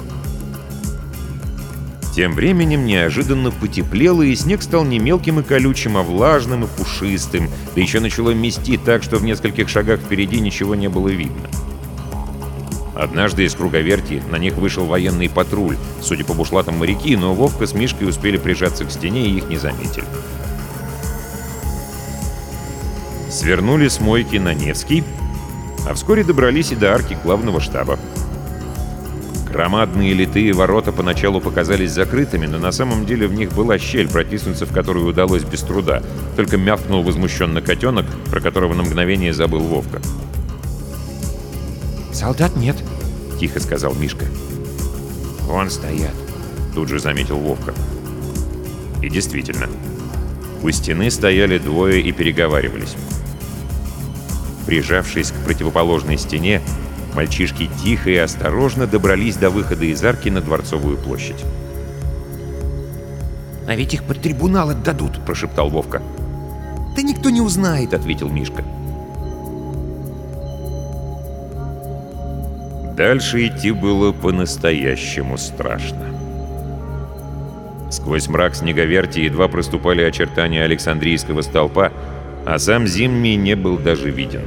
Тем 2.15 2.33
временем 2.33 2.85
неожиданно 2.85 3.49
потеплело, 3.49 4.21
и 4.21 4.35
снег 4.35 4.61
стал 4.61 4.83
не 4.83 4.99
мелким 4.99 5.39
и 5.39 5.43
колючим, 5.43 5.97
а 5.97 6.03
влажным 6.03 6.65
и 6.65 6.67
пушистым, 6.67 7.49
да 7.75 7.81
еще 7.81 7.99
начало 7.99 8.31
мести 8.31 8.77
так, 8.77 9.03
что 9.03 9.17
в 9.17 9.23
нескольких 9.23 9.69
шагах 9.69 10.01
впереди 10.01 10.39
ничего 10.39 10.75
не 10.75 10.89
было 10.89 11.07
видно. 11.07 11.49
Однажды 12.99 13.45
из 13.45 13.55
круговерти 13.55 14.21
на 14.29 14.35
них 14.35 14.55
вышел 14.55 14.85
военный 14.85 15.29
патруль, 15.29 15.77
судя 16.01 16.25
по 16.25 16.33
бушлатам 16.33 16.79
моряки, 16.79 17.15
но 17.15 17.33
Вовка 17.33 17.65
с 17.65 17.73
Мишкой 17.73 18.09
успели 18.09 18.35
прижаться 18.35 18.83
к 18.83 18.91
стене 18.91 19.25
и 19.25 19.37
их 19.37 19.47
не 19.47 19.55
заметили. 19.55 20.03
Свернули 23.31 23.87
с 23.87 24.01
мойки 24.01 24.35
на 24.35 24.53
Невский, 24.53 25.05
а 25.87 25.93
вскоре 25.93 26.25
добрались 26.25 26.73
и 26.73 26.75
до 26.75 26.93
арки 26.93 27.17
главного 27.23 27.61
штаба. 27.61 27.97
Громадные 29.49 30.13
литые 30.13 30.51
ворота 30.51 30.91
поначалу 30.91 31.39
показались 31.39 31.91
закрытыми, 31.91 32.47
но 32.47 32.57
на 32.59 32.73
самом 32.73 33.05
деле 33.05 33.27
в 33.27 33.33
них 33.33 33.53
была 33.53 33.79
щель, 33.79 34.09
протиснуться 34.09 34.65
в 34.65 34.73
которую 34.73 35.07
удалось 35.07 35.43
без 35.45 35.61
труда. 35.61 36.03
Только 36.35 36.57
мявкнул 36.57 37.01
возмущенно 37.01 37.61
котенок, 37.61 38.05
про 38.29 38.41
которого 38.41 38.73
на 38.73 38.83
мгновение 38.83 39.31
забыл 39.31 39.61
Вовка. 39.61 40.01
«Солдат 42.19 42.57
нет»,— 42.57 42.75
тихо 43.39 43.61
сказал 43.61 43.93
Мишка. 43.93 44.25
«Вон 45.43 45.69
стоят»,— 45.69 46.13
тут 46.75 46.89
же 46.89 46.99
заметил 46.99 47.37
Вовка. 47.37 47.73
И 49.01 49.09
действительно, 49.09 49.69
у 50.61 50.69
стены 50.71 51.11
стояли 51.11 51.59
двое 51.59 52.01
и 52.01 52.11
переговаривались. 52.11 52.97
Прижавшись 54.65 55.31
к 55.31 55.45
противоположной 55.45 56.17
стене, 56.17 56.61
Мальчишки 57.13 57.69
тихо 57.83 58.09
и 58.09 58.17
осторожно 58.17 58.85
добрались 58.85 59.37
до 59.37 59.49
выхода 59.49 59.85
из 59.85 60.03
арки 60.03 60.27
на 60.27 60.41
Дворцовую 60.41 60.97
площадь. 60.97 61.43
«А 63.65 63.75
ведь 63.75 63.93
их 63.93 64.03
под 64.03 64.21
трибунал 64.21 64.71
отдадут»,— 64.71 65.23
прошептал 65.25 65.69
Вовка. 65.69 66.01
«Да 66.97 67.01
никто 67.01 67.29
не 67.29 67.39
узнает»,— 67.39 67.93
ответил 67.95 68.27
Мишка. 68.27 68.65
Дальше 72.99 73.47
идти 73.47 73.71
было 73.71 74.11
по-настоящему 74.11 75.37
страшно. 75.37 76.05
Сквозь 77.89 78.27
мрак 78.27 78.55
снеговерти 78.55 79.19
едва 79.19 79.47
проступали 79.47 80.01
очертания 80.01 80.65
Александрийского 80.65 81.41
столпа, 81.41 81.93
а 82.45 82.59
сам 82.59 82.87
Зимний 82.87 83.37
не 83.37 83.55
был 83.55 83.77
даже 83.77 84.11
виден. 84.11 84.41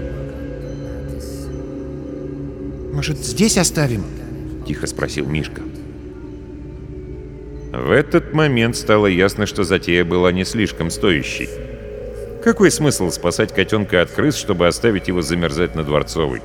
«Может, 2.92 3.16
здесь 3.20 3.56
оставим?»— 3.56 4.04
тихо 4.68 4.86
спросил 4.86 5.24
Мишка. 5.24 5.62
В 7.72 7.90
этот 7.90 8.34
момент 8.34 8.76
стало 8.76 9.06
ясно, 9.06 9.46
что 9.46 9.64
затея 9.64 10.04
была 10.04 10.30
не 10.30 10.44
слишком 10.44 10.90
стоящей. 10.90 11.48
Какой 12.44 12.70
смысл 12.70 13.10
спасать 13.10 13.54
котенка 13.54 14.02
от 14.02 14.10
крыс, 14.10 14.36
чтобы 14.36 14.66
оставить 14.66 15.08
его 15.08 15.22
замерзать 15.22 15.74
на 15.74 15.84
Дворцовой? 15.84 16.42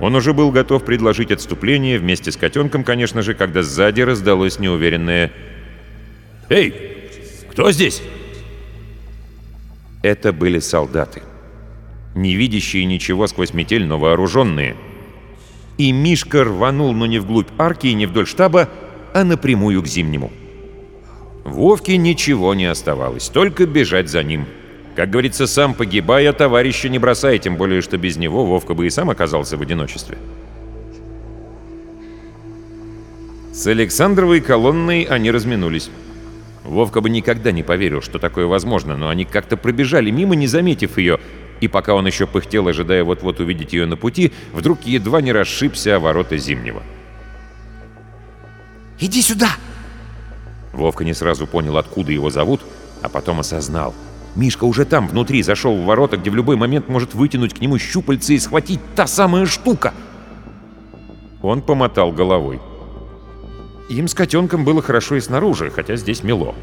Он 0.00 0.14
уже 0.14 0.32
был 0.32 0.50
готов 0.50 0.84
предложить 0.84 1.30
отступление 1.30 1.98
вместе 1.98 2.32
с 2.32 2.36
котенком, 2.36 2.84
конечно 2.84 3.22
же, 3.22 3.34
когда 3.34 3.62
сзади 3.62 4.00
раздалось 4.00 4.58
неуверенное 4.58 5.30
«Эй, 6.48 6.74
кто 7.50 7.70
здесь?» 7.70 8.02
Это 10.02 10.32
были 10.32 10.58
солдаты 10.58 11.22
не 12.14 12.34
видящие 12.34 12.84
ничего 12.84 13.26
сквозь 13.26 13.54
метель, 13.54 13.86
но 13.86 13.98
вооруженные. 13.98 14.76
И 15.78 15.92
Мишка 15.92 16.44
рванул, 16.44 16.92
но 16.92 17.06
не 17.06 17.18
вглубь 17.18 17.48
арки 17.58 17.88
и 17.88 17.94
не 17.94 18.06
вдоль 18.06 18.26
штаба, 18.26 18.68
а 19.14 19.24
напрямую 19.24 19.82
к 19.82 19.86
Зимнему. 19.86 20.30
Вовке 21.44 21.96
ничего 21.96 22.54
не 22.54 22.66
оставалось, 22.66 23.28
только 23.28 23.66
бежать 23.66 24.08
за 24.08 24.22
ним. 24.22 24.46
Как 25.00 25.08
говорится, 25.08 25.46
сам 25.46 25.72
погибая, 25.72 26.30
товарища 26.34 26.90
не 26.90 26.98
бросай, 26.98 27.38
тем 27.38 27.56
более, 27.56 27.80
что 27.80 27.96
без 27.96 28.18
него 28.18 28.44
Вовка 28.44 28.74
бы 28.74 28.86
и 28.86 28.90
сам 28.90 29.08
оказался 29.08 29.56
в 29.56 29.62
одиночестве. 29.62 30.18
С 33.50 33.66
Александровой 33.66 34.42
колонной 34.42 35.04
они 35.04 35.30
разминулись. 35.30 35.88
Вовка 36.64 37.00
бы 37.00 37.08
никогда 37.08 37.50
не 37.50 37.62
поверил, 37.62 38.02
что 38.02 38.18
такое 38.18 38.44
возможно, 38.44 38.94
но 38.98 39.08
они 39.08 39.24
как-то 39.24 39.56
пробежали 39.56 40.10
мимо, 40.10 40.34
не 40.34 40.46
заметив 40.46 40.98
ее, 40.98 41.18
и 41.62 41.66
пока 41.66 41.94
он 41.94 42.06
еще 42.06 42.26
пыхтел, 42.26 42.68
ожидая 42.68 43.02
вот-вот 43.02 43.40
увидеть 43.40 43.72
ее 43.72 43.86
на 43.86 43.96
пути, 43.96 44.34
вдруг 44.52 44.82
едва 44.82 45.22
не 45.22 45.32
расшибся 45.32 45.96
о 45.96 46.00
ворота 46.00 46.36
Зимнего. 46.36 46.82
«Иди 48.98 49.22
сюда!» 49.22 49.48
Вовка 50.74 51.04
не 51.04 51.14
сразу 51.14 51.46
понял, 51.46 51.78
откуда 51.78 52.12
его 52.12 52.28
зовут, 52.28 52.60
а 53.00 53.08
потом 53.08 53.40
осознал. 53.40 53.94
Мишка 54.36 54.64
уже 54.64 54.84
там, 54.84 55.08
внутри, 55.08 55.42
зашел 55.42 55.76
в 55.76 55.84
ворота, 55.84 56.16
где 56.16 56.30
в 56.30 56.34
любой 56.34 56.56
момент 56.56 56.88
может 56.88 57.14
вытянуть 57.14 57.54
к 57.54 57.60
нему 57.60 57.78
щупальца 57.78 58.32
и 58.32 58.38
схватить 58.38 58.80
та 58.94 59.06
самая 59.06 59.46
штука. 59.46 59.92
Он 61.42 61.62
помотал 61.62 62.12
головой. 62.12 62.60
Им 63.88 64.06
с 64.06 64.14
котенком 64.14 64.64
было 64.64 64.82
хорошо 64.82 65.16
и 65.16 65.20
снаружи, 65.20 65.70
хотя 65.70 65.96
здесь 65.96 66.22
мело. 66.22 66.54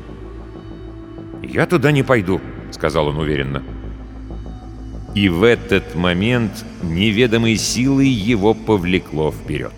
«Я 1.44 1.66
туда 1.66 1.92
не 1.92 2.04
пойду»,— 2.04 2.40
сказал 2.72 3.08
он 3.08 3.18
уверенно. 3.18 3.64
И 5.14 5.30
в 5.30 5.44
этот 5.44 5.96
момент 5.96 6.64
неведомой 6.84 7.58
силой 7.58 8.08
его 8.08 8.54
повлекло 8.54 9.32
вперед. 9.32 9.74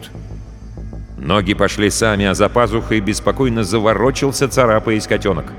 Ноги 1.18 1.54
пошли 1.54 1.90
сами, 1.90 2.26
а 2.26 2.34
за 2.34 2.50
пазухой 2.50 3.00
беспокойно 3.00 3.64
заворочился, 3.64 4.48
царапаясь 4.48 5.08
котенок. 5.08 5.54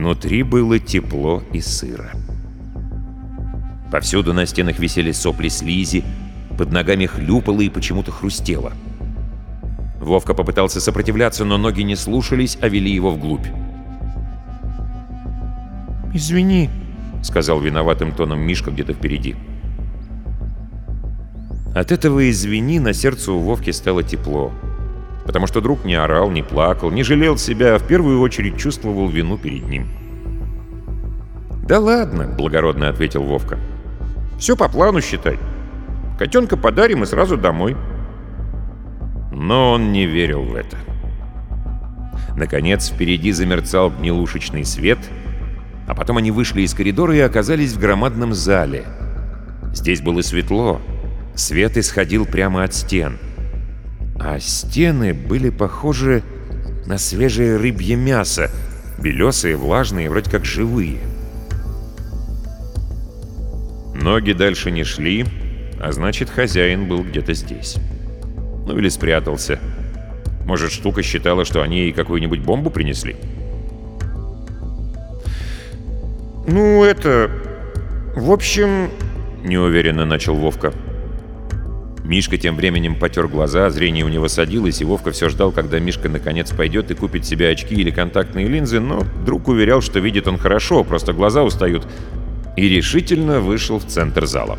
Внутри 0.00 0.42
было 0.42 0.78
тепло 0.78 1.42
и 1.52 1.60
сыро. 1.60 2.10
Повсюду 3.92 4.32
на 4.32 4.46
стенах 4.46 4.78
висели 4.78 5.12
сопли 5.12 5.48
слизи, 5.48 6.02
под 6.56 6.72
ногами 6.72 7.04
хлюпало 7.04 7.60
и 7.60 7.68
почему-то 7.68 8.10
хрустело. 8.10 8.72
Вовка 10.00 10.32
попытался 10.32 10.80
сопротивляться, 10.80 11.44
но 11.44 11.58
ноги 11.58 11.82
не 11.82 11.96
слушались, 11.96 12.56
а 12.62 12.68
вели 12.68 12.90
его 12.90 13.10
вглубь. 13.10 13.46
«Извини»,— 16.14 16.70
сказал 17.22 17.60
виноватым 17.60 18.12
тоном 18.12 18.40
Мишка 18.40 18.70
где-то 18.70 18.94
впереди. 18.94 19.36
От 21.74 21.92
этого 21.92 22.30
«извини» 22.30 22.80
на 22.80 22.94
сердце 22.94 23.32
у 23.32 23.40
Вовки 23.40 23.70
стало 23.70 24.02
тепло. 24.02 24.50
Потому 25.24 25.46
что 25.46 25.60
друг 25.60 25.84
не 25.84 25.94
орал, 25.94 26.30
не 26.30 26.42
плакал, 26.42 26.90
не 26.90 27.02
жалел 27.02 27.36
себя, 27.36 27.74
а 27.74 27.78
в 27.78 27.86
первую 27.86 28.20
очередь 28.20 28.58
чувствовал 28.58 29.08
вину 29.08 29.38
перед 29.38 29.68
ним. 29.68 29.88
«Да 31.66 31.78
ладно»,— 31.78 32.34
благородно 32.38 32.88
ответил 32.88 33.22
Вовка. 33.22 33.58
«Все 34.38 34.56
по 34.56 34.68
плану 34.68 35.00
считай. 35.00 35.38
Котенка 36.18 36.56
подарим 36.56 37.02
и 37.02 37.06
сразу 37.06 37.36
домой». 37.36 37.76
Но 39.32 39.72
он 39.72 39.92
не 39.92 40.06
верил 40.06 40.42
в 40.42 40.54
это. 40.54 40.76
Наконец, 42.36 42.90
впереди 42.90 43.32
замерцал 43.32 43.90
гнилушечный 43.90 44.64
свет, 44.64 44.98
а 45.86 45.94
потом 45.94 46.16
они 46.16 46.30
вышли 46.30 46.62
из 46.62 46.74
коридора 46.74 47.14
и 47.14 47.20
оказались 47.20 47.72
в 47.72 47.80
громадном 47.80 48.34
зале. 48.34 48.84
Здесь 49.72 50.00
было 50.00 50.22
светло, 50.22 50.80
свет 51.34 51.76
исходил 51.76 52.26
прямо 52.26 52.64
от 52.64 52.74
стен. 52.74 53.18
А 54.20 54.38
стены 54.38 55.14
были 55.14 55.48
похожи 55.48 56.22
на 56.84 56.98
свежее 56.98 57.56
рыбье 57.56 57.96
мясо, 57.96 58.50
белесые, 58.98 59.56
влажные, 59.56 60.10
вроде 60.10 60.30
как 60.30 60.44
живые. 60.44 60.98
Ноги 63.94 64.32
дальше 64.32 64.70
не 64.70 64.84
шли, 64.84 65.24
а 65.80 65.92
значит, 65.92 66.28
хозяин 66.28 66.86
был 66.86 67.02
где-то 67.02 67.32
здесь. 67.32 67.76
Ну 68.66 68.76
или 68.76 68.90
спрятался. 68.90 69.58
Может, 70.44 70.70
штука 70.70 71.02
считала, 71.02 71.46
что 71.46 71.62
они 71.62 71.80
ей 71.80 71.92
какую-нибудь 71.92 72.40
бомбу 72.40 72.68
принесли? 72.68 73.16
«Ну, 76.46 76.84
это... 76.84 77.30
В 78.14 78.30
общем...»— 78.30 78.90
неуверенно 79.44 80.04
начал 80.04 80.34
Вовка. 80.34 80.74
Мишка 82.04 82.38
тем 82.38 82.56
временем 82.56 82.96
потер 82.96 83.28
глаза, 83.28 83.70
зрение 83.70 84.04
у 84.04 84.08
него 84.08 84.26
садилось, 84.28 84.80
и 84.80 84.84
Вовка 84.84 85.12
все 85.12 85.28
ждал, 85.28 85.52
когда 85.52 85.78
Мишка 85.78 86.08
наконец 86.08 86.50
пойдет 86.50 86.90
и 86.90 86.94
купит 86.94 87.24
себе 87.24 87.50
очки 87.50 87.74
или 87.74 87.90
контактные 87.90 88.48
линзы, 88.48 88.80
но 88.80 89.04
друг 89.24 89.48
уверял, 89.48 89.80
что 89.80 90.00
видит 90.00 90.26
он 90.26 90.38
хорошо, 90.38 90.82
просто 90.82 91.12
глаза 91.12 91.42
устают, 91.42 91.86
и 92.56 92.68
решительно 92.68 93.40
вышел 93.40 93.78
в 93.78 93.86
центр 93.86 94.26
зала. 94.26 94.58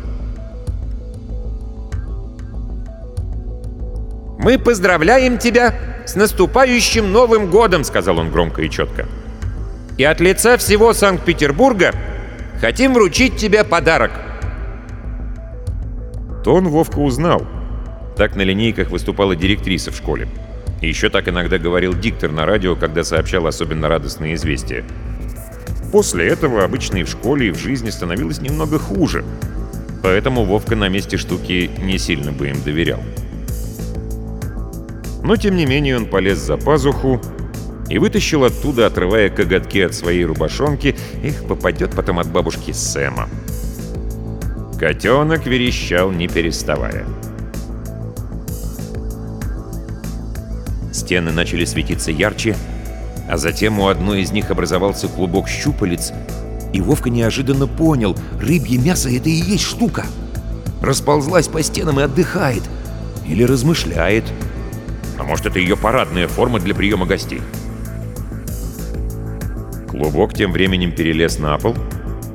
«Мы 4.38 4.58
поздравляем 4.58 5.38
тебя 5.38 5.74
с 6.06 6.16
наступающим 6.16 7.12
Новым 7.12 7.50
годом!»— 7.50 7.84
сказал 7.84 8.18
он 8.18 8.30
громко 8.30 8.62
и 8.62 8.70
четко. 8.70 9.06
«И 9.98 10.04
от 10.04 10.20
лица 10.20 10.56
всего 10.56 10.92
Санкт-Петербурга 10.94 11.92
хотим 12.60 12.94
вручить 12.94 13.36
тебе 13.36 13.62
подарок!» 13.62 14.31
Тон 16.44 16.68
Вовка 16.68 16.98
узнал. 16.98 17.46
Так 18.16 18.34
на 18.34 18.42
линейках 18.42 18.90
выступала 18.90 19.36
директриса 19.36 19.92
в 19.92 19.96
школе. 19.96 20.28
И 20.80 20.88
еще 20.88 21.08
так 21.08 21.28
иногда 21.28 21.58
говорил 21.58 21.94
диктор 21.94 22.32
на 22.32 22.44
радио, 22.44 22.74
когда 22.74 23.04
сообщал 23.04 23.46
особенно 23.46 23.88
радостные 23.88 24.34
известия. 24.34 24.84
После 25.92 26.26
этого 26.26 26.64
обычно 26.64 26.96
и 26.96 27.04
в 27.04 27.08
школе, 27.08 27.48
и 27.48 27.50
в 27.52 27.58
жизни 27.58 27.90
становилось 27.90 28.40
немного 28.40 28.78
хуже. 28.78 29.24
Поэтому 30.02 30.44
Вовка 30.44 30.74
на 30.74 30.88
месте 30.88 31.16
штуки 31.16 31.70
не 31.78 31.98
сильно 31.98 32.32
бы 32.32 32.48
им 32.48 32.60
доверял. 32.62 33.00
Но 35.22 35.36
тем 35.36 35.56
не 35.56 35.66
менее 35.66 35.96
он 35.96 36.06
полез 36.06 36.38
за 36.38 36.56
пазуху 36.56 37.20
и 37.88 37.98
вытащил 37.98 38.44
оттуда, 38.44 38.86
отрывая 38.86 39.30
коготки 39.30 39.78
от 39.78 39.94
своей 39.94 40.24
рубашонки, 40.24 40.96
их 41.22 41.44
попадет 41.44 41.92
потом 41.92 42.18
от 42.18 42.26
бабушки 42.26 42.72
Сэма. 42.72 43.28
Котенок 44.82 45.46
верещал, 45.46 46.10
не 46.10 46.26
переставая. 46.26 47.06
Стены 50.92 51.30
начали 51.30 51.64
светиться 51.64 52.10
ярче, 52.10 52.56
а 53.28 53.36
затем 53.36 53.78
у 53.78 53.86
одной 53.86 54.22
из 54.22 54.32
них 54.32 54.50
образовался 54.50 55.06
клубок 55.06 55.46
щупалец, 55.46 56.12
и 56.72 56.80
Вовка 56.80 57.10
неожиданно 57.10 57.68
понял, 57.68 58.16
рыбье 58.40 58.76
мясо— 58.76 59.08
это 59.16 59.28
и 59.28 59.34
есть 59.34 59.62
штука. 59.62 60.04
Расползлась 60.82 61.46
по 61.46 61.62
стенам 61.62 62.00
и 62.00 62.02
отдыхает. 62.02 62.64
Или 63.24 63.44
размышляет. 63.44 64.24
А 65.16 65.22
может, 65.22 65.46
это 65.46 65.60
ее 65.60 65.76
парадная 65.76 66.26
форма 66.26 66.58
для 66.58 66.74
приема 66.74 67.06
гостей? 67.06 67.40
Клубок 69.88 70.34
тем 70.34 70.50
временем 70.50 70.90
перелез 70.90 71.38
на 71.38 71.56
пол, 71.56 71.76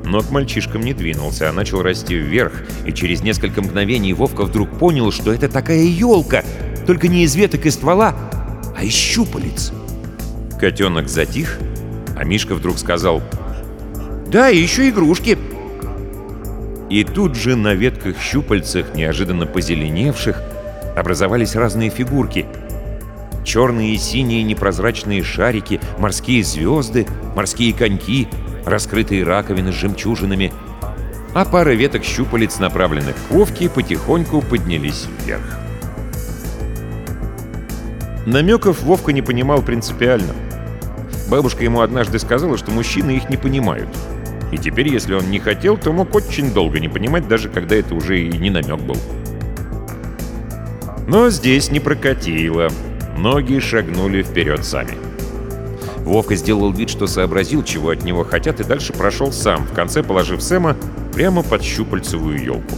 но 0.08 0.22
к 0.22 0.30
мальчишкам 0.30 0.82
не 0.82 0.94
двинулся, 0.94 1.48
а 1.48 1.52
начал 1.52 1.82
расти 1.82 2.14
вверх, 2.14 2.52
и 2.86 2.92
через 2.92 3.22
несколько 3.22 3.62
мгновений 3.62 4.12
Вовка 4.12 4.44
вдруг 4.44 4.78
понял, 4.78 5.12
что 5.12 5.32
это 5.32 5.48
такая 5.48 5.82
елка, 5.82 6.42
только 6.86 7.08
не 7.08 7.24
из 7.24 7.34
веток 7.34 7.66
и 7.66 7.70
ствола, 7.70 8.14
а 8.76 8.84
из 8.84 8.94
щупалец. 8.94 9.72
Котенок 10.58 11.08
затих, 11.08 11.58
а 12.16 12.24
Мишка 12.24 12.54
вдруг 12.54 12.78
сказал 12.78 13.22
«Да, 14.26 14.50
и 14.50 14.58
еще 14.58 14.88
игрушки!» 14.88 15.38
И 16.90 17.04
тут 17.04 17.36
же 17.36 17.54
на 17.54 17.74
ветках-щупальцах, 17.74 18.94
неожиданно 18.94 19.46
позеленевших, 19.46 20.42
образовались 20.96 21.54
разные 21.54 21.90
фигурки— 21.90 22.46
черные 23.48 23.94
и 23.94 23.98
синие 23.98 24.42
непрозрачные 24.42 25.24
шарики, 25.24 25.80
морские 25.98 26.44
звезды, 26.44 27.06
морские 27.34 27.72
коньки, 27.72 28.28
раскрытые 28.64 29.24
раковины 29.24 29.72
с 29.72 29.74
жемчужинами, 29.74 30.52
а 31.34 31.44
пара 31.44 31.70
веток 31.70 32.04
щупалец, 32.04 32.58
направленных 32.58 33.14
к 33.14 33.30
Вовке, 33.30 33.68
потихоньку 33.68 34.42
поднялись 34.42 35.06
вверх. 35.24 35.58
Намеков 38.26 38.82
Вовка 38.82 39.12
не 39.12 39.22
понимал 39.22 39.62
принципиально. 39.62 40.34
Бабушка 41.28 41.64
ему 41.64 41.80
однажды 41.80 42.18
сказала, 42.18 42.58
что 42.58 42.70
мужчины 42.70 43.12
их 43.12 43.30
не 43.30 43.36
понимают. 43.36 43.88
И 44.52 44.58
теперь, 44.58 44.88
если 44.88 45.14
он 45.14 45.30
не 45.30 45.38
хотел, 45.38 45.76
то 45.76 45.92
мог 45.92 46.14
очень 46.14 46.52
долго 46.52 46.80
не 46.80 46.88
понимать, 46.88 47.28
даже 47.28 47.48
когда 47.48 47.76
это 47.76 47.94
уже 47.94 48.20
и 48.20 48.38
не 48.38 48.50
намек 48.50 48.80
был. 48.80 48.96
Но 51.06 51.30
здесь 51.30 51.70
не 51.70 51.80
прокатило. 51.80 52.68
Ноги 53.16 53.60
шагнули 53.60 54.22
вперед 54.22 54.64
сами. 54.64 55.07
Вовка 56.08 56.36
сделал 56.36 56.72
вид, 56.72 56.88
что 56.88 57.06
сообразил, 57.06 57.62
чего 57.62 57.90
от 57.90 58.02
него 58.02 58.24
хотят, 58.24 58.60
и 58.60 58.64
дальше 58.64 58.94
прошел 58.94 59.30
сам, 59.30 59.66
в 59.66 59.74
конце 59.74 60.02
положив 60.02 60.42
Сэма 60.42 60.74
прямо 61.12 61.42
под 61.42 61.62
щупальцевую 61.62 62.42
елку. 62.42 62.74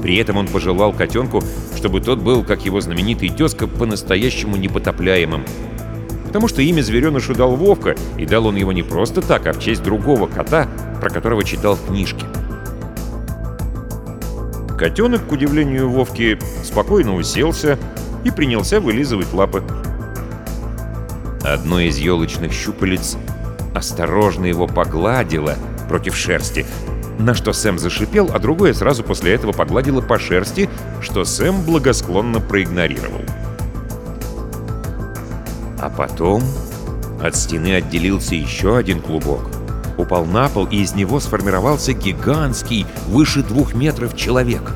При 0.00 0.16
этом 0.16 0.38
он 0.38 0.48
пожелал 0.48 0.94
котенку, 0.94 1.42
чтобы 1.76 2.00
тот 2.00 2.20
был, 2.20 2.42
как 2.42 2.64
его 2.64 2.80
знаменитый 2.80 3.28
тезка, 3.28 3.66
по-настоящему 3.66 4.56
непотопляемым. 4.56 5.44
Потому 6.26 6.48
что 6.48 6.62
имя 6.62 6.80
зверенышу 6.80 7.34
дал 7.34 7.54
Вовка, 7.54 7.96
и 8.16 8.24
дал 8.24 8.46
он 8.46 8.56
его 8.56 8.72
не 8.72 8.82
просто 8.82 9.20
так, 9.20 9.46
а 9.46 9.52
в 9.52 9.60
честь 9.60 9.82
другого 9.82 10.26
кота, 10.26 10.68
про 11.02 11.10
которого 11.10 11.44
читал 11.44 11.76
в 11.76 11.86
книжке. 11.86 12.24
Котенок, 14.78 15.26
к 15.26 15.32
удивлению 15.32 15.90
Вовки, 15.90 16.38
спокойно 16.64 17.14
уселся, 17.14 17.78
и 18.24 18.30
принялся 18.30 18.80
вылизывать 18.80 19.32
лапы. 19.34 19.62
Одно 21.46 21.78
из 21.78 21.96
елочных 21.96 22.52
щупалец 22.52 23.16
осторожно 23.72 24.46
его 24.46 24.66
погладило 24.66 25.54
против 25.88 26.16
шерсти, 26.16 26.66
на 27.20 27.34
что 27.34 27.52
Сэм 27.52 27.78
зашипел, 27.78 28.30
а 28.34 28.40
другое 28.40 28.74
сразу 28.74 29.04
после 29.04 29.32
этого 29.32 29.52
погладило 29.52 30.00
по 30.00 30.18
шерсти, 30.18 30.68
что 31.00 31.24
Сэм 31.24 31.62
благосклонно 31.62 32.40
проигнорировал. 32.40 33.22
А 35.78 35.88
потом 35.88 36.42
от 37.22 37.36
стены 37.36 37.76
отделился 37.76 38.34
еще 38.34 38.76
один 38.76 39.00
клубок. 39.00 39.42
Упал 39.96 40.24
на 40.24 40.48
пол, 40.48 40.66
и 40.66 40.78
из 40.78 40.94
него 40.94 41.20
сформировался 41.20 41.92
гигантский, 41.92 42.86
выше 43.06 43.44
двух 43.44 43.72
метров 43.72 44.16
человек. 44.16 44.72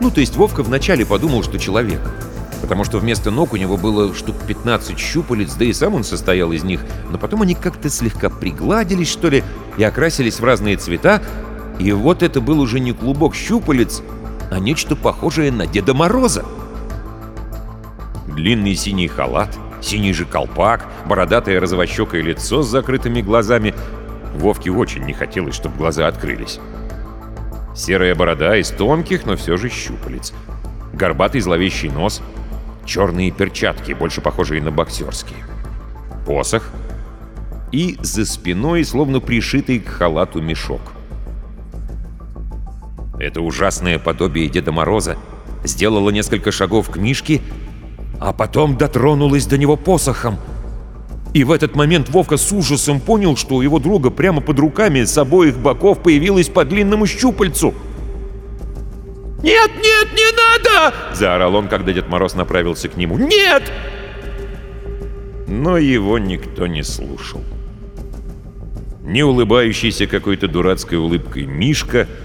Ну, 0.00 0.10
то 0.10 0.20
есть 0.20 0.34
Вовка 0.34 0.64
вначале 0.64 1.06
подумал, 1.06 1.44
что 1.44 1.60
человек— 1.60 2.00
потому 2.62 2.84
что 2.84 2.98
вместо 2.98 3.30
ног 3.30 3.52
у 3.52 3.56
него 3.56 3.76
было 3.76 4.14
штук 4.14 4.36
15 4.46 4.98
щупалец, 4.98 5.54
да 5.54 5.64
и 5.64 5.72
сам 5.72 5.94
он 5.94 6.04
состоял 6.04 6.52
из 6.52 6.62
них, 6.62 6.80
но 7.10 7.18
потом 7.18 7.42
они 7.42 7.54
как-то 7.54 7.90
слегка 7.90 8.30
пригладились, 8.30 9.10
что 9.10 9.28
ли, 9.28 9.42
и 9.76 9.84
окрасились 9.84 10.38
в 10.40 10.44
разные 10.44 10.76
цвета, 10.76 11.20
и 11.78 11.92
вот 11.92 12.22
это 12.22 12.40
был 12.40 12.60
уже 12.60 12.80
не 12.80 12.92
клубок 12.92 13.34
щупалец, 13.34 14.02
а 14.50 14.58
нечто 14.58 14.94
похожее 14.96 15.50
на 15.50 15.66
Деда 15.66 15.92
Мороза. 15.92 16.44
Длинный 18.28 18.76
синий 18.76 19.08
халат, 19.08 19.50
синий 19.80 20.12
же 20.12 20.24
колпак, 20.24 20.86
бородатое 21.06 21.60
розовощекое 21.60 22.22
лицо 22.22 22.62
с 22.62 22.68
закрытыми 22.68 23.20
глазами. 23.20 23.74
Вовке 24.36 24.70
очень 24.70 25.04
не 25.04 25.12
хотелось, 25.12 25.56
чтобы 25.56 25.76
глаза 25.76 26.06
открылись. 26.06 26.60
Серая 27.74 28.14
борода 28.14 28.56
из 28.56 28.70
тонких, 28.70 29.26
но 29.26 29.36
все 29.36 29.56
же 29.56 29.68
щупалец. 29.68 30.32
Горбатый 30.92 31.40
зловещий 31.40 31.90
нос— 31.90 32.22
черные 32.84 33.30
перчатки, 33.30 33.92
больше 33.92 34.20
похожие 34.20 34.62
на 34.62 34.70
боксерские, 34.70 35.38
посох 36.26 36.70
и 37.72 37.96
за 38.02 38.26
спиной, 38.26 38.84
словно 38.84 39.20
пришитый 39.20 39.80
к 39.80 39.88
халату 39.88 40.40
мешок. 40.40 40.80
Это 43.18 43.40
ужасное 43.40 43.98
подобие 43.98 44.48
Деда 44.48 44.72
Мороза 44.72 45.16
сделало 45.64 46.10
несколько 46.10 46.50
шагов 46.50 46.90
к 46.90 46.96
Мишке, 46.96 47.40
а 48.20 48.32
потом 48.32 48.76
дотронулась 48.76 49.46
до 49.46 49.58
него 49.58 49.76
посохом. 49.76 50.38
И 51.34 51.44
в 51.44 51.50
этот 51.50 51.74
момент 51.74 52.10
Вовка 52.10 52.36
с 52.36 52.52
ужасом 52.52 53.00
понял, 53.00 53.36
что 53.36 53.56
у 53.56 53.62
его 53.62 53.78
друга 53.78 54.10
прямо 54.10 54.40
под 54.40 54.58
руками 54.58 55.04
с 55.04 55.16
обоих 55.16 55.56
боков 55.56 56.02
появилась 56.02 56.48
по 56.48 56.64
длинному 56.64 57.06
щупальцу. 57.06 57.74
«Нет, 59.42 59.70
нет, 59.76 60.08
не 60.12 60.36
надо!»— 60.36 60.94
заорал 61.14 61.54
он, 61.56 61.68
когда 61.68 61.92
Дед 61.92 62.08
Мороз 62.08 62.34
направился 62.34 62.88
к 62.88 62.96
нему. 62.96 63.18
«Нет!» 63.18 63.62
Но 65.48 65.78
его 65.78 66.18
никто 66.18 66.66
не 66.66 66.82
слушал. 66.82 67.42
Не 69.02 69.22
улыбающийся 69.22 70.06
какой-то 70.06 70.48
дурацкой 70.48 70.98
улыбкой 70.98 71.46
Мишка— 71.46 72.06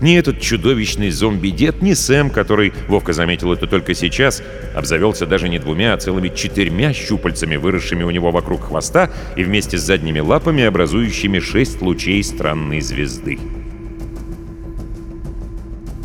ни 0.00 0.16
этот 0.16 0.40
чудовищный 0.40 1.10
зомби-дед, 1.10 1.82
ни 1.82 1.92
Сэм, 1.92 2.30
который, 2.30 2.72
Вовка 2.88 3.12
заметил 3.12 3.52
это 3.52 3.66
только 3.66 3.94
сейчас, 3.94 4.42
обзавелся 4.74 5.26
даже 5.26 5.48
не 5.48 5.58
двумя, 5.58 5.92
а 5.92 5.98
целыми 5.98 6.28
четырьмя 6.34 6.94
щупальцами, 6.94 7.56
выросшими 7.56 8.02
у 8.02 8.10
него 8.10 8.30
вокруг 8.30 8.68
хвоста 8.68 9.10
и 9.36 9.44
вместе 9.44 9.76
с 9.76 9.82
задними 9.82 10.20
лапами, 10.20 10.64
образующими 10.64 11.38
шесть 11.38 11.82
лучей 11.82 12.24
странной 12.24 12.80
звезды. 12.80 13.38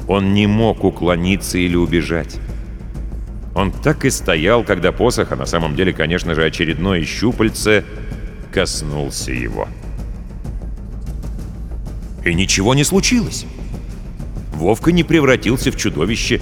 Он 0.07 0.33
не 0.33 0.47
мог 0.47 0.83
уклониться 0.83 1.57
или 1.57 1.75
убежать. 1.75 2.39
Он 3.55 3.71
так 3.71 4.05
и 4.05 4.09
стоял, 4.09 4.63
когда 4.63 4.91
посох, 4.91 5.31
а 5.31 5.35
на 5.35 5.45
самом 5.45 5.75
деле, 5.75 5.93
конечно 5.93 6.35
же, 6.35 6.43
очередное 6.43 7.03
щупальце, 7.03 7.85
коснулся 8.51 9.31
его. 9.31 9.67
И 12.25 12.33
ничего 12.33 12.73
не 12.73 12.83
случилось. 12.83 13.45
Вовка 14.53 14.91
не 14.91 15.03
превратился 15.03 15.71
в 15.71 15.77
чудовище. 15.77 16.41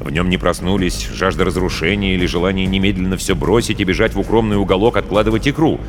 В 0.00 0.10
нем 0.10 0.30
не 0.30 0.38
проснулись 0.38 1.08
жажда 1.12 1.44
разрушения 1.44 2.14
или 2.14 2.26
желание 2.26 2.66
немедленно 2.66 3.16
все 3.16 3.34
бросить 3.34 3.80
и 3.80 3.84
бежать 3.84 4.14
в 4.14 4.20
укромный 4.20 4.56
уголок 4.56 4.96
откладывать 4.96 5.48
икру. 5.48 5.80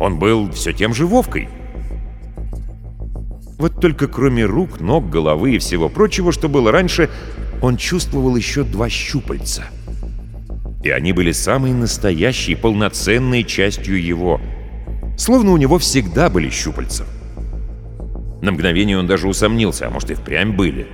Он 0.00 0.18
был 0.18 0.50
все 0.52 0.72
тем 0.72 0.94
же 0.94 1.06
Вовкой. 1.06 1.48
Вот 3.58 3.80
только 3.80 4.08
кроме 4.08 4.44
рук, 4.44 4.80
ног, 4.80 5.08
головы 5.08 5.54
и 5.54 5.58
всего 5.58 5.88
прочего, 5.88 6.32
что 6.32 6.48
было 6.48 6.72
раньше, 6.72 7.08
он 7.62 7.76
чувствовал 7.76 8.34
еще 8.36 8.64
два 8.64 8.88
щупальца. 8.88 9.64
И 10.82 10.90
они 10.90 11.12
были 11.12 11.32
самой 11.32 11.72
настоящей, 11.72 12.56
полноценной 12.56 13.44
частью 13.44 14.02
его. 14.02 14.40
Словно 15.16 15.52
у 15.52 15.56
него 15.56 15.78
всегда 15.78 16.28
были 16.28 16.50
щупальца. 16.50 17.04
На 18.42 18.52
мгновение 18.52 18.98
он 18.98 19.06
даже 19.06 19.28
усомнился, 19.28 19.86
а 19.86 19.90
может 19.90 20.10
и 20.10 20.14
впрямь 20.14 20.54
были. 20.54 20.86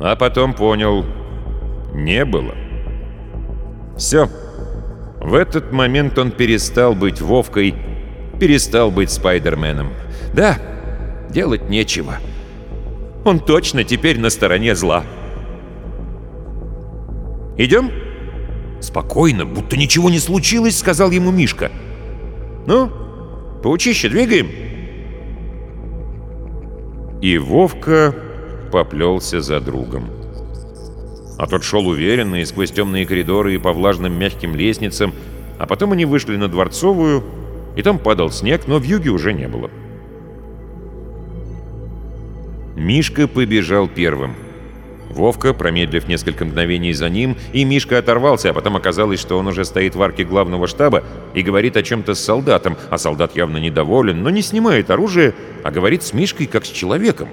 А 0.00 0.16
потом 0.16 0.52
понял, 0.52 1.06
не 1.94 2.24
было. 2.24 2.54
Все. 3.96 4.28
В 5.20 5.34
этот 5.34 5.72
момент 5.72 6.18
он 6.18 6.30
перестал 6.30 6.94
быть 6.94 7.20
Вовкой, 7.20 7.74
перестал 8.38 8.90
быть 8.90 9.10
Спайдерменом. 9.10 9.90
Да, 10.34 10.58
делать 11.30 11.68
нечего. 11.68 12.16
Он 13.24 13.40
точно 13.40 13.84
теперь 13.84 14.18
на 14.18 14.30
стороне 14.30 14.74
зла. 14.74 15.04
«Идем?» 17.56 17.90
«Спокойно, 18.80 19.44
будто 19.44 19.76
ничего 19.76 20.08
не 20.08 20.18
случилось»,— 20.20 20.78
сказал 20.78 21.10
ему 21.10 21.30
Мишка. 21.32 21.72
«Ну, 22.66 22.90
поучище 23.62 24.08
двигаем?» 24.08 24.48
И 27.20 27.36
Вовка 27.38 28.14
поплелся 28.70 29.40
за 29.40 29.60
другом. 29.60 30.10
А 31.38 31.46
тот 31.46 31.64
шел 31.64 31.86
уверенно 31.86 32.36
и 32.36 32.44
сквозь 32.44 32.70
темные 32.70 33.06
коридоры 33.06 33.54
и 33.54 33.58
по 33.58 33.72
влажным 33.72 34.12
мягким 34.12 34.54
лестницам, 34.54 35.12
а 35.58 35.66
потом 35.66 35.92
они 35.92 36.04
вышли 36.04 36.36
на 36.36 36.48
Дворцовую, 36.48 37.24
и 37.76 37.82
там 37.82 37.98
падал 37.98 38.30
снег, 38.30 38.68
но 38.68 38.78
в 38.78 38.84
юге 38.84 39.10
уже 39.10 39.32
не 39.32 39.48
было. 39.48 39.70
Мишка 42.78 43.28
побежал 43.28 43.88
первым— 43.88 44.34
Вовка, 45.10 45.54
промедлив 45.54 46.06
несколько 46.06 46.44
мгновений 46.44 46.92
за 46.92 47.08
ним, 47.08 47.36
и 47.52 47.64
Мишка 47.64 47.98
оторвался, 47.98 48.50
а 48.50 48.52
потом 48.52 48.76
оказалось, 48.76 49.20
что 49.20 49.36
он 49.36 49.48
уже 49.48 49.64
стоит 49.64 49.96
в 49.96 50.02
арке 50.02 50.24
главного 50.24 50.68
штаба 50.68 51.02
и 51.34 51.42
говорит 51.42 51.76
о 51.76 51.82
чем-то 51.82 52.14
с 52.14 52.20
солдатом, 52.20 52.76
а 52.90 52.98
солдат 52.98 53.34
явно 53.34 53.56
недоволен, 53.56 54.22
но 54.22 54.30
не 54.30 54.42
снимает 54.42 54.90
оружие, 54.90 55.34
а 55.64 55.70
говорит 55.70 56.02
с 56.02 56.12
Мишкой 56.12 56.46
как 56.46 56.64
с 56.64 56.68
человеком. 56.68 57.28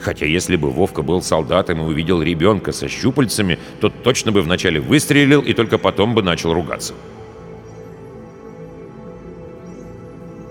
Хотя 0.00 0.26
если 0.26 0.56
бы 0.56 0.70
Вовка 0.70 1.02
был 1.02 1.22
солдатом 1.22 1.80
и 1.80 1.84
увидел 1.84 2.22
ребенка 2.22 2.70
со 2.70 2.88
щупальцами, 2.88 3.58
то 3.80 3.88
точно 3.88 4.30
бы 4.30 4.42
вначале 4.42 4.78
выстрелил 4.78 5.40
и 5.40 5.54
только 5.54 5.78
потом 5.78 6.14
бы 6.14 6.22
начал 6.22 6.52
ругаться. 6.52 6.94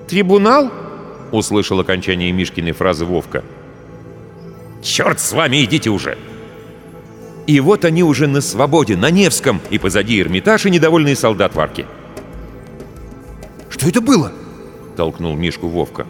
«Трибунал?»— 0.10 0.72
услышал 1.32 1.80
окончание 1.80 2.32
Мишкиной 2.32 2.74
фразы 2.74 3.06
Вовка— 3.06 3.44
«Черт 4.86 5.20
с 5.20 5.34
вами, 5.34 5.64
идите 5.64 5.90
уже!» 5.90 6.16
И 7.48 7.60
вот 7.60 7.86
они 7.86 8.04
уже 8.04 8.28
на 8.28 8.40
свободе, 8.40 8.96
на 8.96 9.10
Невском, 9.10 9.60
и 9.72 9.80
позади 9.80 10.22
Эрмитаж 10.22 10.68
и 10.68 10.70
недовольный 10.70 11.16
солдат 11.16 11.56
в 11.56 11.60
арке. 11.60 11.88
«Что 13.70 13.90
это 13.90 14.00
было?»— 14.00 14.32
толкнул 14.96 15.36
Мишку 15.36 15.68
Вовка. 15.70 16.06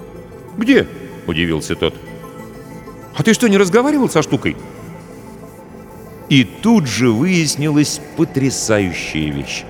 «Где?»— 0.58 0.88
удивился 1.26 1.76
тот. 1.76 1.96
«А 3.16 3.24
ты 3.24 3.34
что, 3.34 3.48
не 3.48 3.58
разговаривал 3.58 4.10
со 4.10 4.22
штукой?» 4.22 4.58
И 6.28 6.44
тут 6.44 6.86
же 6.86 7.12
выяснилась 7.12 8.02
потрясающая 8.18 9.32
вещь. 9.32 9.64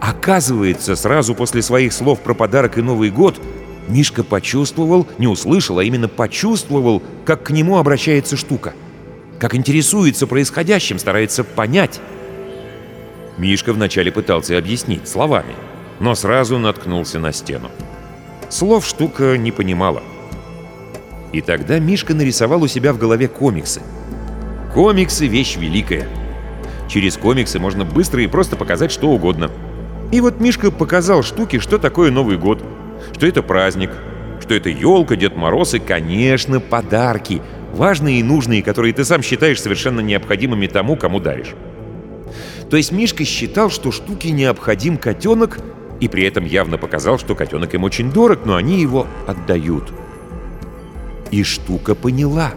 Оказывается, 0.00 0.96
сразу 0.96 1.36
после 1.36 1.62
своих 1.62 1.92
слов 1.92 2.20
про 2.20 2.34
подарок 2.34 2.76
и 2.76 2.82
Новый 2.82 3.10
год 3.10 3.40
Мишка 3.88 4.24
почувствовал, 4.24 5.06
не 5.18 5.26
услышал, 5.26 5.78
а 5.78 5.84
именно 5.84 6.08
почувствовал, 6.08 7.02
как 7.24 7.44
к 7.44 7.50
нему 7.50 7.78
обращается 7.78 8.36
штука. 8.36 8.74
Как 9.38 9.54
интересуется 9.54 10.26
происходящим, 10.26 10.98
старается 10.98 11.44
понять. 11.44 12.00
Мишка 13.38 13.72
вначале 13.72 14.10
пытался 14.10 14.58
объяснить 14.58 15.08
словами, 15.08 15.54
но 16.00 16.14
сразу 16.14 16.58
наткнулся 16.58 17.18
на 17.18 17.32
стену. 17.32 17.70
Слов 18.48 18.86
штука 18.86 19.36
не 19.36 19.52
понимала. 19.52 20.02
И 21.32 21.40
тогда 21.40 21.78
Мишка 21.78 22.14
нарисовал 22.14 22.62
у 22.62 22.66
себя 22.66 22.92
в 22.92 22.98
голове 22.98 23.28
комиксы. 23.28 23.82
Комиксы— 24.72 25.26
вещь 25.28 25.56
великая. 25.56 26.08
Через 26.88 27.16
комиксы 27.16 27.58
можно 27.58 27.84
быстро 27.84 28.22
и 28.22 28.26
просто 28.26 28.56
показать 28.56 28.90
что 28.90 29.10
угодно. 29.10 29.50
И 30.12 30.20
вот 30.20 30.40
Мишка 30.40 30.70
показал 30.70 31.22
штуке, 31.22 31.60
что 31.60 31.78
такое 31.78 32.10
Новый 32.10 32.38
год— 32.38 32.64
что 33.14 33.26
это 33.26 33.42
праздник, 33.42 33.90
что 34.40 34.54
это 34.54 34.68
елка, 34.68 35.16
Дед 35.16 35.36
Мороз 35.36 35.74
и, 35.74 35.78
конечно, 35.78 36.60
подарки, 36.60 37.42
важные 37.72 38.20
и 38.20 38.22
нужные, 38.22 38.62
которые 38.62 38.92
ты 38.92 39.04
сам 39.04 39.22
считаешь 39.22 39.60
совершенно 39.60 40.00
необходимыми 40.00 40.66
тому, 40.66 40.96
кому 40.96 41.20
даришь. 41.20 41.54
То 42.70 42.76
есть 42.76 42.92
Мишка 42.92 43.24
считал, 43.24 43.70
что 43.70 43.92
штуке 43.92 44.30
необходим 44.30 44.96
котенок, 44.96 45.58
и 46.00 46.08
при 46.08 46.24
этом 46.24 46.44
явно 46.44 46.78
показал, 46.78 47.18
что 47.18 47.34
котенок 47.34 47.74
им 47.74 47.84
очень 47.84 48.12
дорог, 48.12 48.40
но 48.44 48.56
они 48.56 48.80
его 48.80 49.06
отдают. 49.26 49.92
И 51.30 51.42
штука 51.42 51.94
поняла. 51.94 52.52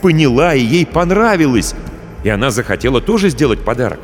Поняла, 0.00 0.54
и 0.54 0.60
ей 0.60 0.86
понравилось. 0.86 1.74
И 2.22 2.28
она 2.28 2.50
захотела 2.50 3.00
тоже 3.00 3.30
сделать 3.30 3.60
подарок 3.60 4.00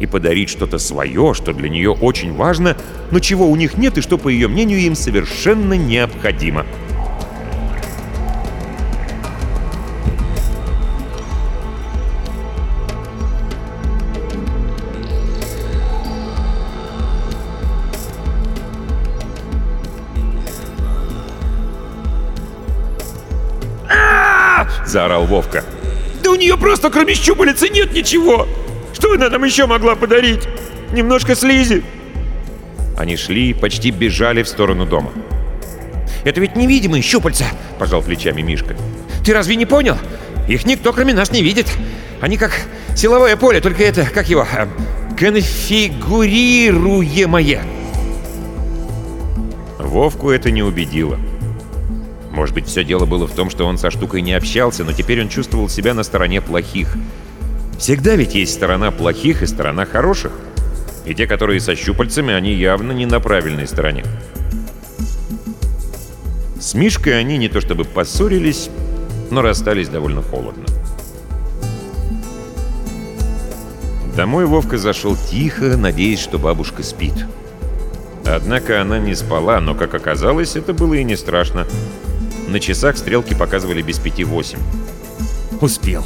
и 0.00 0.06
подарить 0.06 0.50
что-то 0.50 0.78
свое, 0.78 1.34
что 1.34 1.52
для 1.52 1.68
нее 1.68 1.90
очень 1.90 2.34
важно, 2.34 2.76
но 3.10 3.18
чего 3.20 3.48
у 3.48 3.56
них 3.56 3.76
нет 3.76 3.98
и 3.98 4.00
что, 4.00 4.18
по 4.18 4.28
ее 4.28 4.48
мнению, 4.48 4.78
им 4.78 4.94
совершенно 4.94 5.74
необходимо. 5.74 6.64
заорал 24.88 25.26
Вовка. 25.26 25.64
«Да 26.22 26.30
у 26.30 26.34
нее 26.34 26.56
просто 26.56 26.90
кроме 26.90 27.14
щупалицы 27.14 27.68
нет 27.68 27.92
ничего!» 27.92 28.48
Что 29.08 29.14
она 29.14 29.30
нам 29.30 29.44
еще 29.44 29.64
могла 29.64 29.94
подарить? 29.94 30.46
Немножко 30.92 31.34
слизи!» 31.34 31.82
Они 32.98 33.16
шли, 33.16 33.54
почти 33.54 33.90
бежали 33.90 34.42
в 34.42 34.48
сторону 34.48 34.84
дома. 34.84 35.12
«Это 36.24 36.42
ведь 36.42 36.56
невидимые 36.56 37.02
щупальца!»— 37.02 37.46
пожал 37.78 38.02
плечами 38.02 38.42
Мишка. 38.42 38.76
«Ты 39.24 39.32
разве 39.32 39.56
не 39.56 39.64
понял? 39.64 39.96
Их 40.46 40.66
никто, 40.66 40.92
кроме 40.92 41.14
нас, 41.14 41.32
не 41.32 41.42
видит. 41.42 41.68
Они 42.20 42.36
как 42.36 42.52
Силовое 42.94 43.38
поле, 43.38 43.62
только 43.62 43.82
это, 43.82 44.04
как 44.04 44.28
его, 44.28 44.42
а, 44.42 44.68
конфигурируемое. 45.16 47.62
Вовку 49.78 50.30
это 50.30 50.50
не 50.50 50.62
убедило. 50.62 51.18
Может 52.30 52.54
быть, 52.54 52.66
все 52.66 52.84
дело 52.84 53.06
было 53.06 53.26
в 53.26 53.32
том, 53.32 53.48
что 53.48 53.64
он 53.64 53.78
со 53.78 53.90
штукой 53.90 54.20
не 54.20 54.34
общался, 54.34 54.84
но 54.84 54.92
теперь 54.92 55.22
он 55.22 55.30
чувствовал 55.30 55.70
себя 55.70 55.94
на 55.94 56.02
стороне 56.02 56.42
плохих. 56.42 56.94
Всегда 57.78 58.16
ведь 58.16 58.34
есть 58.34 58.54
сторона 58.54 58.90
плохих 58.90 59.42
и 59.42 59.46
сторона 59.46 59.86
хороших. 59.86 60.32
И 61.06 61.14
те, 61.14 61.26
которые 61.26 61.60
со 61.60 61.76
щупальцами, 61.76 62.34
они 62.34 62.52
явно 62.52 62.92
не 62.92 63.06
на 63.06 63.20
правильной 63.20 63.68
стороне. 63.68 64.04
С 66.60 66.74
Мишкой 66.74 67.18
они 67.18 67.38
не 67.38 67.48
то 67.48 67.60
чтобы 67.60 67.84
поссорились, 67.84 68.68
но 69.30 69.42
расстались 69.42 69.88
довольно 69.88 70.22
холодно. 70.22 70.64
Домой 74.16 74.46
Вовка 74.46 74.76
зашел 74.76 75.16
тихо, 75.16 75.76
надеясь, 75.76 76.18
что 76.18 76.38
бабушка 76.38 76.82
спит. 76.82 77.14
Однако 78.26 78.82
она 78.82 78.98
не 78.98 79.14
спала, 79.14 79.60
но, 79.60 79.76
как 79.76 79.94
оказалось, 79.94 80.56
это 80.56 80.74
было 80.74 80.94
и 80.94 81.04
не 81.04 81.16
страшно. 81.16 81.66
На 82.48 82.58
часах 82.58 82.98
стрелки 82.98 83.34
показывали 83.34 83.80
без 83.80 84.00
пяти 84.00 84.24
восемь. 84.24 84.58
Успел. 85.60 86.04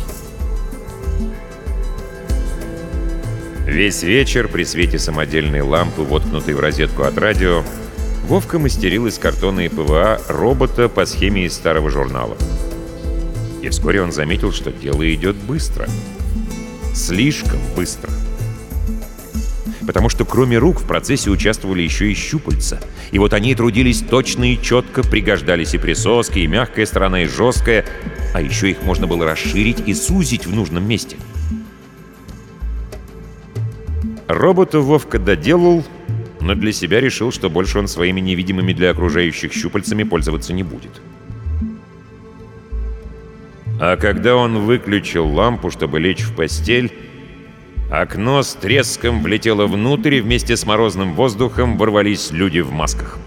Весь 3.67 4.03
вечер 4.03 4.49
при 4.49 4.65
свете 4.65 4.99
самодельной 4.99 5.61
лампы, 5.61 6.03
воткнутой 6.03 6.55
в 6.55 6.61
розетку 6.61 7.03
от 7.05 7.17
радио, 7.17 7.63
Вовка 8.27 8.59
мастерил 8.59 9.07
из 9.07 9.19
картона 9.19 9.61
и 9.61 9.69
ПВА 9.69 10.21
робота 10.29 10.89
по 10.89 11.05
схеме 11.07 11.45
из 11.45 11.55
старого 11.55 11.91
журнала. 11.91 12.37
И 13.63 13.69
вскоре 13.69 14.01
он 14.01 14.13
заметил, 14.13 14.53
что 14.53 14.73
дело 14.73 15.03
идет 15.13 15.37
быстро. 15.37 15.89
Слишком 16.95 17.59
быстро. 17.77 18.11
Потому 19.87 20.09
что 20.09 20.25
кроме 20.25 20.59
рук 20.59 20.81
в 20.81 20.87
процессе 20.87 21.31
участвовали 21.31 21.83
еще 21.83 22.11
и 22.11 22.15
щупальца. 22.15 22.81
И 23.11 23.19
вот 23.19 23.33
они 23.33 23.55
трудились 23.55 24.01
точно 24.01 24.53
и 24.53 24.63
четко, 24.63 25.03
пригождались 25.03 25.75
и 25.75 25.79
присоски, 25.79 26.39
и 26.39 26.47
мягкая 26.47 26.87
сторона, 26.87 27.23
и 27.23 27.27
жесткая. 27.27 27.85
А 28.35 28.41
еще 28.41 28.71
их 28.71 28.83
можно 28.83 29.07
было 29.07 29.25
расширить 29.25 29.83
и 29.87 29.95
сузить 29.95 30.47
в 30.47 30.55
нужном 30.55 30.89
месте. 30.89 31.17
Робота 34.29 34.81
Вовка 34.81 35.19
доделал, 35.19 35.85
но 36.41 36.55
для 36.55 36.73
себя 36.73 37.01
решил, 37.01 37.33
что 37.33 37.51
больше 37.51 37.79
он 37.79 37.89
своими 37.89 38.21
невидимыми 38.21 38.73
для 38.73 38.91
окружающих 38.91 39.53
щупальцами 39.53 40.03
пользоваться 40.03 40.53
не 40.53 40.63
будет. 40.63 41.01
А 43.81 43.97
когда 43.97 44.37
он 44.37 44.61
выключил 44.61 45.27
лампу, 45.27 45.71
чтобы 45.71 45.99
лечь 45.99 46.23
в 46.23 46.35
постель, 46.37 46.93
окно 47.91 48.43
с 48.43 48.55
треском 48.55 49.23
влетело 49.23 49.67
внутрь, 49.67 50.15
и 50.15 50.21
вместе 50.21 50.57
с 50.57 50.65
морозным 50.65 51.15
воздухом 51.15 51.77
ворвались 51.77 52.31
люди 52.31 52.61
в 52.61 52.71
масках. 52.71 53.19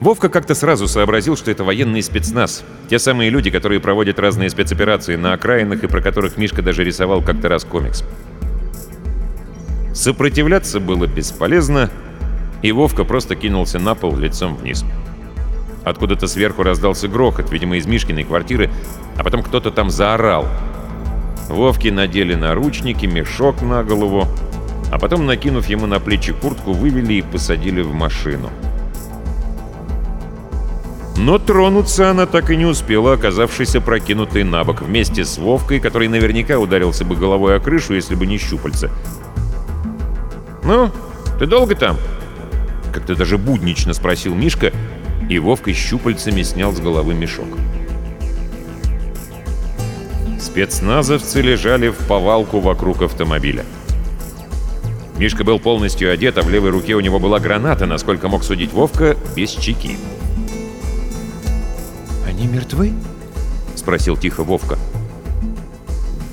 Вовка 0.00 0.28
как-то 0.28 0.54
сразу 0.54 0.88
сообразил, 0.88 1.36
что 1.36 1.50
это 1.50 1.62
военный 1.62 2.02
спецназ. 2.02 2.64
Те 2.90 2.98
самые 2.98 3.30
люди, 3.30 3.50
которые 3.50 3.80
проводят 3.80 4.18
разные 4.18 4.50
спецоперации 4.50 5.14
на 5.16 5.32
окраинах 5.32 5.84
и 5.84 5.86
про 5.86 6.00
которых 6.00 6.36
Мишка 6.36 6.60
даже 6.60 6.82
рисовал 6.82 7.22
как-то 7.22 7.48
раз 7.48 7.64
комикс. 7.64 8.02
Сопротивляться 9.92 10.80
было 10.80 11.06
бесполезно, 11.06 11.90
и 12.62 12.72
Вовка 12.72 13.04
просто 13.04 13.36
кинулся 13.36 13.78
на 13.78 13.94
пол 13.94 14.16
лицом 14.16 14.56
вниз. 14.56 14.84
Откуда-то 15.84 16.26
сверху 16.26 16.62
раздался 16.62 17.08
грохот, 17.08 17.50
видимо, 17.50 17.76
из 17.76 17.86
Мишкиной 17.86 18.24
квартиры, 18.24 18.70
а 19.16 19.24
потом 19.24 19.42
кто-то 19.42 19.70
там 19.70 19.90
заорал. 19.90 20.46
Вовке 21.48 21.92
надели 21.92 22.34
наручники, 22.34 23.04
мешок 23.06 23.60
на 23.62 23.82
голову, 23.82 24.26
а 24.90 24.98
потом, 24.98 25.26
накинув 25.26 25.68
ему 25.68 25.86
на 25.86 26.00
плечи 26.00 26.32
куртку, 26.32 26.72
вывели 26.72 27.14
и 27.14 27.22
посадили 27.22 27.82
в 27.82 27.92
машину. 27.92 28.50
Но 31.16 31.38
тронуться 31.38 32.10
она 32.10 32.26
так 32.26 32.50
и 32.50 32.56
не 32.56 32.64
успела, 32.64 33.14
оказавшись 33.14 33.76
опрокинутой 33.76 34.44
на 34.44 34.64
бок 34.64 34.82
вместе 34.82 35.24
с 35.24 35.36
Вовкой, 35.36 35.78
который 35.78 36.08
наверняка 36.08 36.58
ударился 36.58 37.04
бы 37.04 37.16
головой 37.16 37.56
о 37.56 37.60
крышу, 37.60 37.94
если 37.94 38.14
бы 38.14 38.26
не 38.26 38.38
щупальца. 38.38 38.90
«Ну, 40.64 40.90
ты 41.38 41.46
долго 41.46 41.74
там?» 41.74 41.96
Как-то 42.92 43.16
даже 43.16 43.38
буднично 43.38 43.94
спросил 43.94 44.34
Мишка, 44.34 44.72
и 45.28 45.38
Вовка 45.38 45.72
щупальцами 45.72 46.42
снял 46.42 46.72
с 46.72 46.80
головы 46.80 47.14
мешок. 47.14 47.48
Спецназовцы 50.38 51.40
лежали 51.40 51.88
в 51.88 51.96
повалку 52.06 52.60
вокруг 52.60 53.02
автомобиля. 53.02 53.64
Мишка 55.16 55.44
был 55.44 55.58
полностью 55.58 56.12
одет, 56.12 56.36
а 56.38 56.42
в 56.42 56.50
левой 56.50 56.70
руке 56.70 56.94
у 56.94 57.00
него 57.00 57.18
была 57.18 57.38
граната, 57.38 57.86
насколько 57.86 58.28
мог 58.28 58.44
судить 58.44 58.72
Вовка, 58.72 59.16
без 59.36 59.50
чеки. 59.50 59.96
«Они 62.26 62.46
мертвы?»— 62.46 62.92
спросил 63.76 64.16
тихо 64.16 64.42
Вовка. 64.42 64.78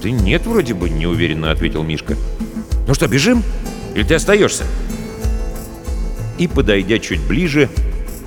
«Да 0.02 0.10
нет, 0.10 0.46
вроде 0.46 0.74
бы»,— 0.74 0.90
неуверенно 0.90 1.52
ответил 1.52 1.84
Мишка. 1.84 2.16
«Ну 2.88 2.94
что, 2.94 3.08
бежим?» 3.08 3.44
Или 3.96 4.04
ты 4.04 4.16
остаешься?» 4.16 4.66
И, 6.38 6.48
подойдя 6.48 7.00
чуть 7.00 7.22
ближе, 7.22 7.70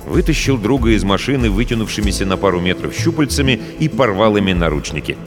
вытащил 0.05 0.57
друга 0.57 0.91
из 0.91 1.03
машины, 1.03 1.49
вытянувшимися 1.49 2.25
на 2.25 2.37
пару 2.37 2.59
метров 2.59 2.93
щупальцами 2.93 3.59
и 3.79 3.89
порвал 3.89 4.37
ими 4.37 4.53
наручники. 4.53 5.17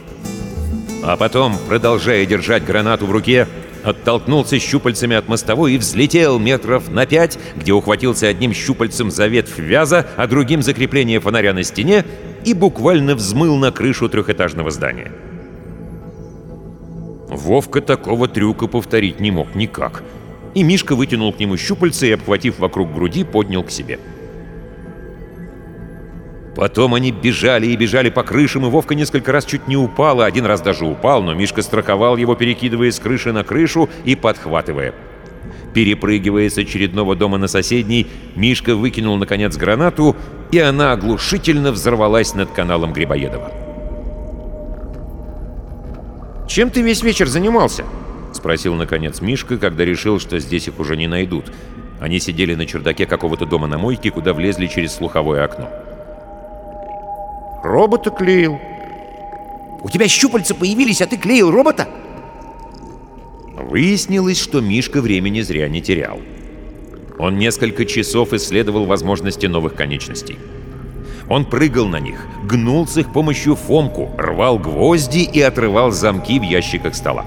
А 1.03 1.17
потом, 1.17 1.57
продолжая 1.67 2.25
держать 2.25 2.65
гранату 2.65 3.05
в 3.05 3.11
руке, 3.11 3.47
оттолкнулся 3.83 4.59
щупальцами 4.59 5.15
от 5.15 5.27
мостовой 5.27 5.73
и 5.73 5.77
взлетел 5.77 6.39
метров 6.39 6.89
на 6.89 7.05
пять, 7.05 7.37
где 7.55 7.71
ухватился 7.71 8.27
одним 8.27 8.53
щупальцем 8.53 9.11
за 9.11 9.27
ветвь 9.27 9.57
вяза, 9.57 10.07
а 10.17 10.27
другим 10.27 10.61
за 10.61 10.73
крепление 10.73 11.19
фонаря 11.19 11.53
на 11.53 11.63
стене 11.63 12.05
и 12.43 12.53
буквально 12.53 13.15
взмыл 13.15 13.55
на 13.57 13.71
крышу 13.71 14.09
трехэтажного 14.09 14.71
здания. 14.71 15.11
Вовка 17.29 17.81
такого 17.81 18.27
трюка 18.27 18.67
повторить 18.67 19.19
не 19.19 19.31
мог 19.31 19.53
никак— 19.55 20.03
и 20.57 20.63
Мишка 20.63 20.95
вытянул 20.95 21.31
к 21.31 21.39
нему 21.39 21.55
щупальца 21.55 22.07
и, 22.07 22.11
обхватив 22.13 22.57
вокруг 22.57 22.91
груди, 22.91 23.23
поднял 23.23 23.61
к 23.61 23.69
себе. 23.69 23.99
Потом 26.55 26.95
они 26.95 27.11
бежали 27.11 27.67
и 27.67 27.75
бежали 27.75 28.09
по 28.09 28.23
крышам, 28.23 28.65
и 28.65 28.69
Вовка 28.69 28.95
несколько 28.95 29.31
раз 29.31 29.45
чуть 29.45 29.67
не 29.67 29.77
упал, 29.77 30.19
а 30.19 30.25
один 30.25 30.47
раз 30.47 30.61
даже 30.61 30.83
упал, 30.85 31.21
но 31.21 31.35
Мишка 31.35 31.61
страховал 31.61 32.17
его, 32.17 32.33
перекидывая 32.33 32.89
с 32.89 32.99
крыши 32.99 33.31
на 33.31 33.43
крышу 33.43 33.87
и 34.03 34.15
подхватывая. 34.15 34.95
Перепрыгивая 35.75 36.49
с 36.49 36.57
очередного 36.57 37.15
дома 37.15 37.37
на 37.37 37.47
соседний, 37.47 38.07
Мишка 38.35 38.75
выкинул, 38.75 39.15
наконец, 39.17 39.55
гранату, 39.57 40.15
и 40.51 40.57
она 40.57 40.93
оглушительно 40.93 41.71
взорвалась 41.71 42.33
над 42.33 42.49
каналом 42.49 42.93
Грибоедова. 42.93 43.51
«Чем 46.47 46.71
ты 46.71 46.81
весь 46.81 47.03
вечер 47.03 47.27
занимался?» 47.27 47.85
Спросил, 48.47 48.75
наконец, 48.75 49.19
Мишка, 49.19 49.57
когда 49.57 49.83
решил, 49.83 50.21
что 50.21 50.39
здесь 50.39 50.69
их 50.69 50.79
уже 50.79 50.95
не 50.95 51.07
найдут. 51.07 51.51
Они 51.99 52.17
сидели 52.17 52.55
на 52.55 52.65
чердаке 52.65 53.05
какого-то 53.05 53.45
дома 53.45 53.67
на 53.67 53.77
мойке, 53.77 54.09
куда 54.09 54.33
влезли 54.33 54.67
через 54.67 54.93
слуховое 54.93 55.43
окно. 55.43 55.69
«Робота 57.61 58.09
клеил». 58.09 58.57
«У 59.81 59.89
тебя 59.89 60.07
щупальца 60.07 60.55
появились, 60.55 61.01
а 61.01 61.07
ты 61.07 61.17
клеил 61.17 61.51
робота?» 61.51 61.89
Выяснилось, 63.57 64.39
что 64.39 64.61
Мишка 64.61 65.01
времени 65.01 65.41
зря 65.41 65.67
не 65.67 65.81
терял. 65.81 66.21
Он 67.19 67.37
несколько 67.37 67.83
часов 67.83 68.31
исследовал 68.31 68.85
возможности 68.85 69.45
новых 69.47 69.75
конечностей. 69.75 70.39
Он 71.27 71.43
прыгал 71.43 71.89
на 71.89 71.99
них, 71.99 72.25
гнул 72.45 72.87
с 72.87 72.95
их 72.95 73.11
помощью 73.11 73.57
фомку, 73.57 74.09
рвал 74.17 74.57
гвозди 74.57 75.29
и 75.33 75.41
отрывал 75.41 75.91
замки 75.91 76.39
в 76.39 76.43
ящиках 76.43 76.95
стола. 76.95 77.25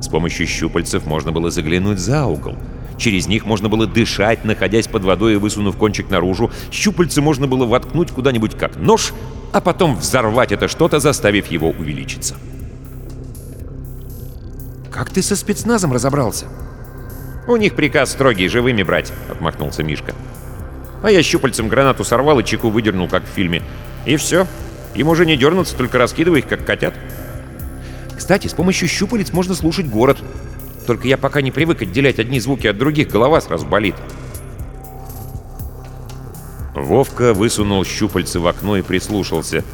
С 0.00 0.08
помощью 0.08 0.46
щупальцев 0.46 1.06
можно 1.06 1.32
было 1.32 1.50
заглянуть 1.50 1.98
за 1.98 2.24
угол. 2.26 2.56
Через 2.98 3.26
них 3.26 3.46
можно 3.46 3.68
было 3.68 3.86
дышать, 3.86 4.44
находясь 4.44 4.88
под 4.88 5.04
водой 5.04 5.34
и 5.34 5.36
высунув 5.36 5.76
кончик 5.76 6.10
наружу. 6.10 6.50
Щупальцы 6.70 7.20
можно 7.20 7.46
было 7.46 7.64
воткнуть 7.64 8.10
куда-нибудь 8.10 8.56
как 8.56 8.76
нож, 8.76 9.12
а 9.52 9.60
потом 9.60 9.96
взорвать 9.96 10.52
это 10.52 10.68
что-то, 10.68 10.98
заставив 10.98 11.46
его 11.46 11.70
увеличиться. 11.70 12.36
«Как 14.90 15.10
ты 15.10 15.22
со 15.22 15.36
спецназом 15.36 15.92
разобрался?» 15.92 16.46
«У 17.46 17.56
них 17.56 17.74
приказ 17.76 18.10
строгий, 18.10 18.48
живыми 18.48 18.82
брать»,— 18.82 19.12
отмахнулся 19.30 19.82
Мишка. 19.82 20.14
А 21.02 21.10
я 21.10 21.22
щупальцем 21.22 21.68
гранату 21.68 22.04
сорвал 22.04 22.40
и 22.40 22.44
чеку 22.44 22.70
выдернул, 22.70 23.08
как 23.08 23.24
в 23.24 23.28
фильме. 23.28 23.62
И 24.04 24.16
все. 24.16 24.46
Им 24.94 25.08
уже 25.08 25.26
не 25.26 25.36
дернуться, 25.36 25.76
только 25.76 25.98
раскидывай 25.98 26.40
их, 26.40 26.48
как 26.48 26.64
котят. 26.64 26.94
Кстати, 28.18 28.48
с 28.48 28.52
помощью 28.52 28.88
щупалец 28.88 29.32
можно 29.32 29.54
слушать 29.54 29.86
город. 29.86 30.18
Только 30.86 31.06
я 31.06 31.16
пока 31.16 31.40
не 31.40 31.52
привык 31.52 31.82
отделять 31.82 32.18
одни 32.18 32.40
звуки 32.40 32.66
от 32.66 32.76
других, 32.76 33.08
голова 33.08 33.40
сразу 33.40 33.64
болит. 33.64 33.94
Вовка 36.74 37.32
высунул 37.32 37.84
щупальцы 37.84 38.40
в 38.40 38.46
окно 38.46 38.76
и 38.76 38.82
прислушался. 38.82 39.64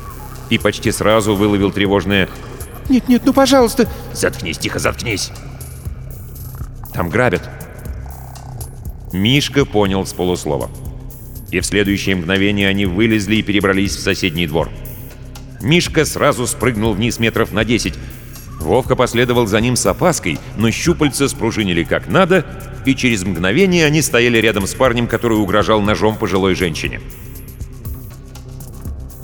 И 0.50 0.58
почти 0.58 0.92
сразу 0.92 1.34
выловил 1.34 1.72
тревожное 1.72 2.28
«Нет-нет, 2.90 3.22
ну 3.24 3.32
пожалуйста!» 3.32 3.88
«Заткнись, 4.12 4.58
тихо, 4.58 4.78
заткнись!» 4.78 5.30
«Там 6.92 7.08
грабят!» 7.08 7.48
Мишка 9.12 9.64
понял 9.64 10.04
с 10.04 10.12
полуслова. 10.12 10.68
И 11.50 11.60
в 11.60 11.66
следующее 11.66 12.16
мгновение 12.16 12.68
они 12.68 12.84
вылезли 12.84 13.36
и 13.36 13.42
перебрались 13.42 13.96
в 13.96 14.00
соседний 14.00 14.46
двор. 14.46 14.68
Мишка 15.62 16.04
сразу 16.04 16.46
спрыгнул 16.46 16.92
вниз 16.92 17.18
метров 17.18 17.52
на 17.52 17.64
10. 17.64 17.94
Вовка 18.64 18.96
последовал 18.96 19.46
за 19.46 19.60
ним 19.60 19.76
с 19.76 19.86
опаской, 19.86 20.38
но 20.56 20.70
щупальца 20.70 21.28
спружинили 21.28 21.84
как 21.84 22.08
надо, 22.08 22.44
и 22.86 22.94
через 22.94 23.22
мгновение 23.22 23.84
они 23.84 24.02
стояли 24.02 24.38
рядом 24.38 24.66
с 24.66 24.74
парнем, 24.74 25.06
который 25.06 25.38
угрожал 25.38 25.80
ножом 25.80 26.16
пожилой 26.16 26.54
женщине. 26.54 27.00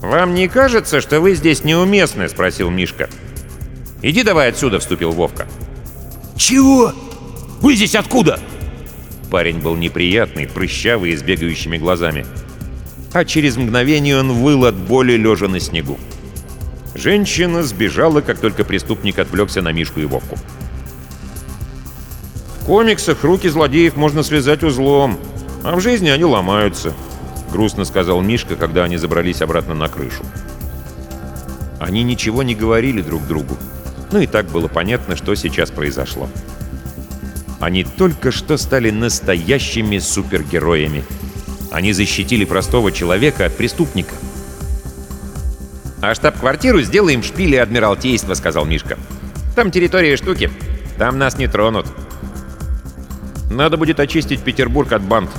«Вам 0.03 0.35
не 0.35 0.49
кажется, 0.49 1.01
что 1.01 1.21
вы 1.21 1.35
здесь 1.35 1.65
неуместны?»— 1.65 2.29
спросил 2.31 2.71
Мишка. 2.71 3.09
«Иди 4.03 4.23
давай 4.23 4.49
отсюда»,— 4.49 4.79
вступил 4.81 5.11
Вовка. 5.13 5.47
«Чего? 6.37 6.93
Вы 7.61 7.77
здесь 7.77 7.95
откуда?» 7.95 8.41
Парень 9.31 9.59
был 9.59 9.77
неприятный, 9.77 10.49
прыщавый 10.49 11.13
и 11.13 11.17
с 11.17 11.23
бегающими 11.23 11.77
глазами. 11.77 12.27
А 13.13 13.25
через 13.25 13.57
мгновение 13.57 14.19
он 14.19 14.33
выл 14.33 14.65
от 14.65 14.75
боли, 14.75 15.13
лежа 15.13 15.49
на 15.49 15.61
снегу. 15.61 15.99
Женщина 16.95 17.63
сбежала, 17.63 18.21
как 18.21 18.39
только 18.39 18.65
преступник 18.65 19.19
отвлекся 19.19 19.63
на 19.63 19.73
Мишку 19.73 20.01
и 20.01 20.05
Вовку. 20.05 20.37
В 22.61 22.65
комиксах 22.65 23.23
руки 23.25 23.49
злодеев 23.49 23.97
можно 23.97 24.23
связать 24.23 24.63
узлом, 24.63 25.19
а 25.65 25.77
в 25.77 25.81
жизни 25.81 26.09
они 26.09 26.25
ломаются, 26.25 26.93
грустно 27.51 27.85
сказал 27.85 28.21
Мишка, 28.21 28.57
когда 28.57 28.85
они 28.85 28.97
забрались 28.97 29.43
обратно 29.43 29.75
на 29.75 29.89
крышу. 29.89 30.25
Они 31.79 32.03
ничего 32.03 32.43
не 32.43 32.55
говорили 32.55 33.01
друг 33.01 33.27
другу, 33.27 33.57
но 34.13 34.21
и 34.21 34.27
так 34.27 34.47
было 34.47 34.69
понятно, 34.69 35.17
что 35.17 35.35
сейчас 35.35 35.71
произошло. 35.71 36.29
Они 37.61 37.85
только 37.85 38.31
что 38.31 38.57
стали 38.57 38.91
настоящими 38.91 39.99
супергероями. 39.99 41.05
Они 41.71 41.93
защитили 41.93 42.45
простого 42.45 42.91
человека 42.91 43.47
от 43.47 43.57
преступника. 43.57 44.15
«А 46.03 46.15
штаб-квартиру 46.15 46.81
сделаем 46.83 47.23
в 47.23 47.27
шпиле 47.27 47.63
Адмиралтейства»,— 47.63 48.35
сказал 48.35 48.65
Мишка. 48.65 48.99
«Там 49.55 49.71
территория 49.71 50.17
штуки. 50.17 50.51
Там 50.99 51.19
нас 51.19 51.39
не 51.39 51.47
тронут». 51.47 51.87
«Надо 53.51 53.77
будет 53.77 54.01
очистить 54.01 54.43
Петербург 54.43 54.93
от 54.93 55.03
банд». 55.03 55.31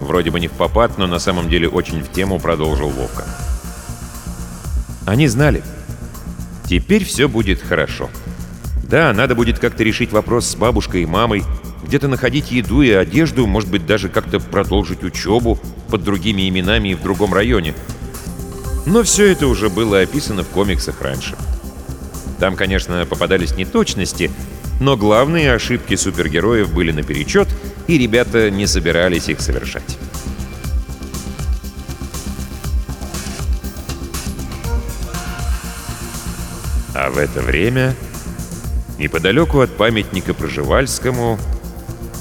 Вроде 0.00 0.30
бы 0.30 0.38
не 0.38 0.48
в 0.48 0.52
попад, 0.52 0.98
но 0.98 1.06
на 1.06 1.18
самом 1.18 1.48
деле 1.48 1.68
очень 1.68 2.02
в 2.02 2.10
тему 2.12 2.38
продолжил 2.38 2.90
Вовка. 2.90 3.24
Они 5.06 5.28
знали. 5.28 5.62
Теперь 6.66 7.04
все 7.04 7.28
будет 7.28 7.62
хорошо. 7.62 8.10
Да, 8.82 9.12
надо 9.14 9.34
будет 9.34 9.58
как-то 9.58 9.82
решить 9.82 10.12
вопрос 10.12 10.46
с 10.46 10.56
бабушкой 10.56 11.02
и 11.02 11.06
мамой, 11.06 11.42
где-то 11.86 12.08
находить 12.08 12.50
еду 12.50 12.82
и 12.82 12.90
одежду, 12.90 13.46
может 13.46 13.70
быть, 13.70 13.86
даже 13.86 14.08
как-то 14.08 14.40
продолжить 14.40 15.02
учебу 15.02 15.58
под 15.88 16.02
другими 16.02 16.48
именами 16.48 16.90
и 16.90 16.94
в 16.94 17.02
другом 17.02 17.32
районе. 17.32 17.74
Но 18.86 19.02
все 19.02 19.32
это 19.32 19.46
уже 19.46 19.70
было 19.70 20.00
описано 20.00 20.42
в 20.42 20.48
комиксах 20.48 21.00
раньше. 21.00 21.36
Там, 22.38 22.56
конечно, 22.56 23.06
попадались 23.06 23.56
неточности, 23.56 24.30
но 24.80 24.96
главные 24.96 25.52
ошибки 25.52 25.96
супергероев 25.96 26.72
были 26.72 26.92
наперечет, 26.92 27.48
и 27.86 27.96
ребята 27.96 28.50
не 28.50 28.66
собирались 28.66 29.28
их 29.28 29.40
совершать. 29.40 29.98
А 36.94 37.10
в 37.10 37.18
это 37.18 37.40
время, 37.40 37.94
неподалеку 38.98 39.60
от 39.60 39.76
памятника 39.76 40.32
Проживальскому, 40.32 41.38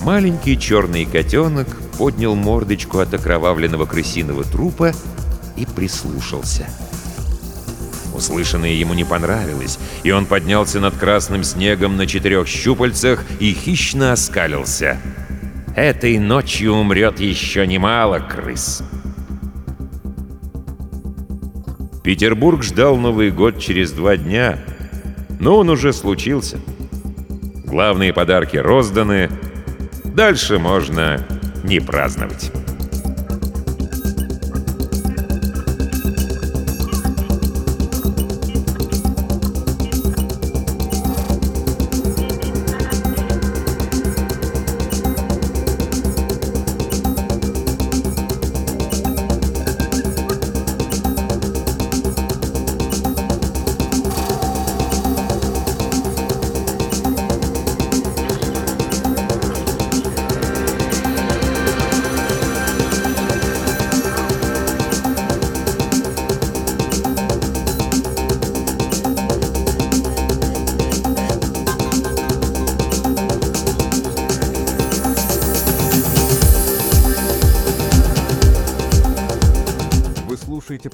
маленький 0.01 0.59
черный 0.59 1.05
котенок 1.05 1.67
поднял 1.97 2.35
мордочку 2.35 2.99
от 2.99 3.13
окровавленного 3.13 3.85
крысиного 3.85 4.43
трупа 4.43 4.93
и 5.57 5.65
прислушался. 5.65 6.67
Услышанное 8.13 8.71
ему 8.71 8.93
не 8.93 9.03
понравилось, 9.03 9.79
и 10.03 10.11
он 10.11 10.25
поднялся 10.25 10.79
над 10.79 10.95
красным 10.95 11.43
снегом 11.43 11.97
на 11.97 12.05
четырех 12.05 12.47
щупальцах 12.47 13.23
и 13.39 13.53
хищно 13.53 14.13
оскалился. 14.13 14.97
«Этой 15.75 16.19
ночью 16.19 16.73
умрет 16.73 17.19
еще 17.19 17.65
немало 17.65 18.19
крыс!» 18.19 18.83
Петербург 22.03 22.63
ждал 22.63 22.97
Новый 22.97 23.31
год 23.31 23.59
через 23.59 23.91
два 23.91 24.17
дня, 24.17 24.59
но 25.39 25.57
он 25.57 25.69
уже 25.69 25.93
случился. 25.93 26.59
Главные 27.65 28.13
подарки 28.13 28.57
розданы, 28.57 29.29
дальше 30.03 30.59
можно 30.59 31.25
не 31.63 31.79
праздновать. 31.79 32.51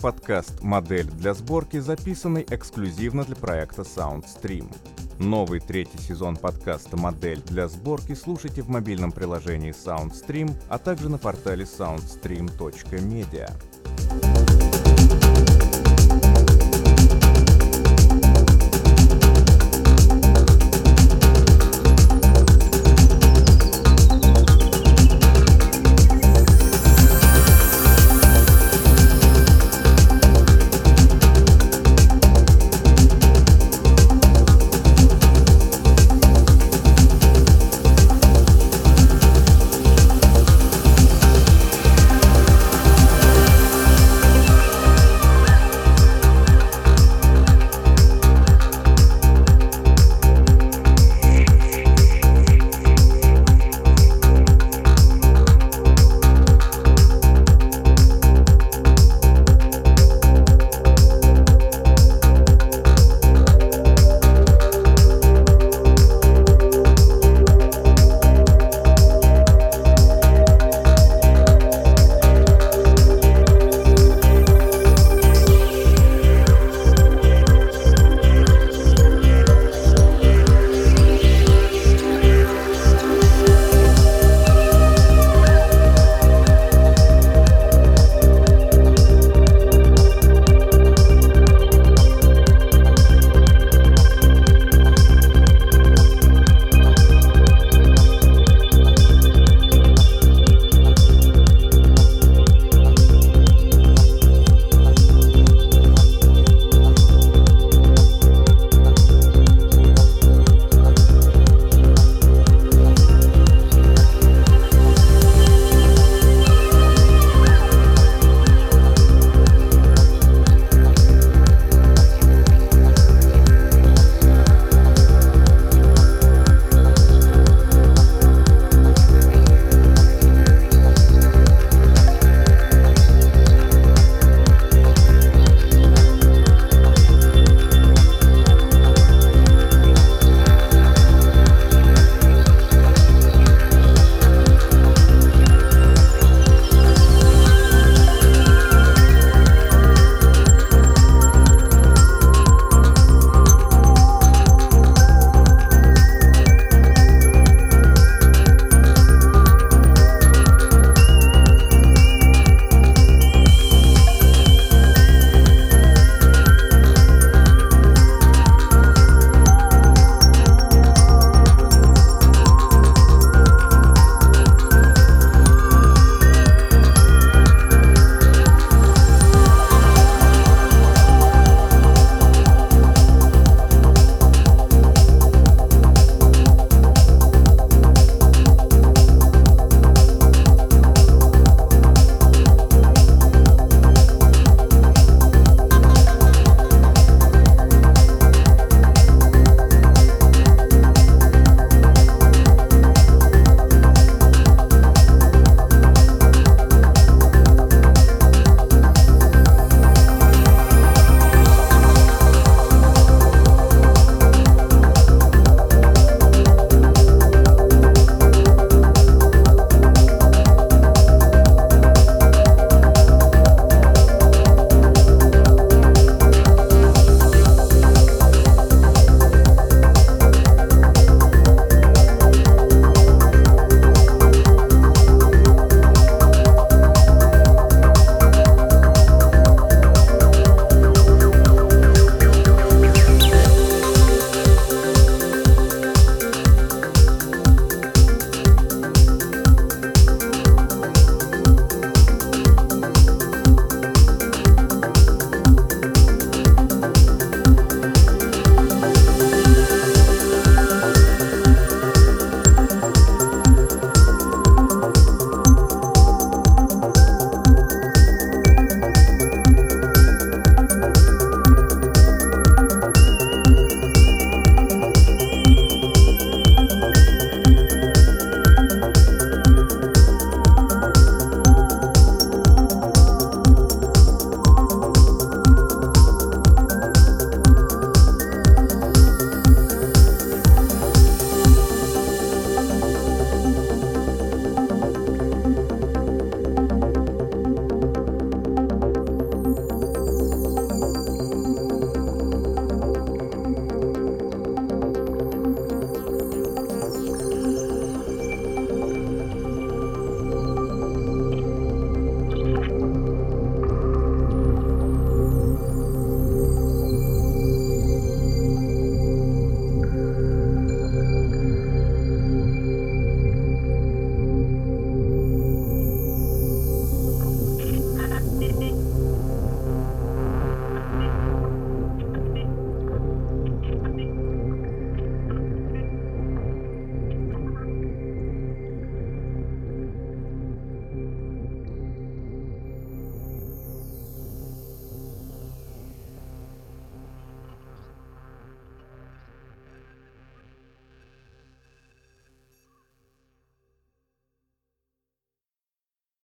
Подкаст 0.10 0.64
«Модель 0.64 1.06
для 1.06 1.36
сборки», 1.36 1.78
записанный 1.78 2.44
эксклюзивно 2.50 3.24
для 3.26 3.36
проекта 3.36 3.84
SoundStream. 3.84 4.66
Новый 5.20 5.60
третий 5.60 6.00
сезон 6.00 6.36
подкаста 6.36 6.98
«Модель 6.98 7.44
для 7.46 7.68
сборки» 7.68 8.16
слушайте 8.16 8.64
в 8.64 8.70
мобильном 8.70 9.12
приложении 9.12 9.72
SoundStream, 9.72 10.52
а 10.68 10.80
также 10.80 11.10
на 11.10 11.20
портале 11.20 11.66
soundstream.media. 11.66 13.52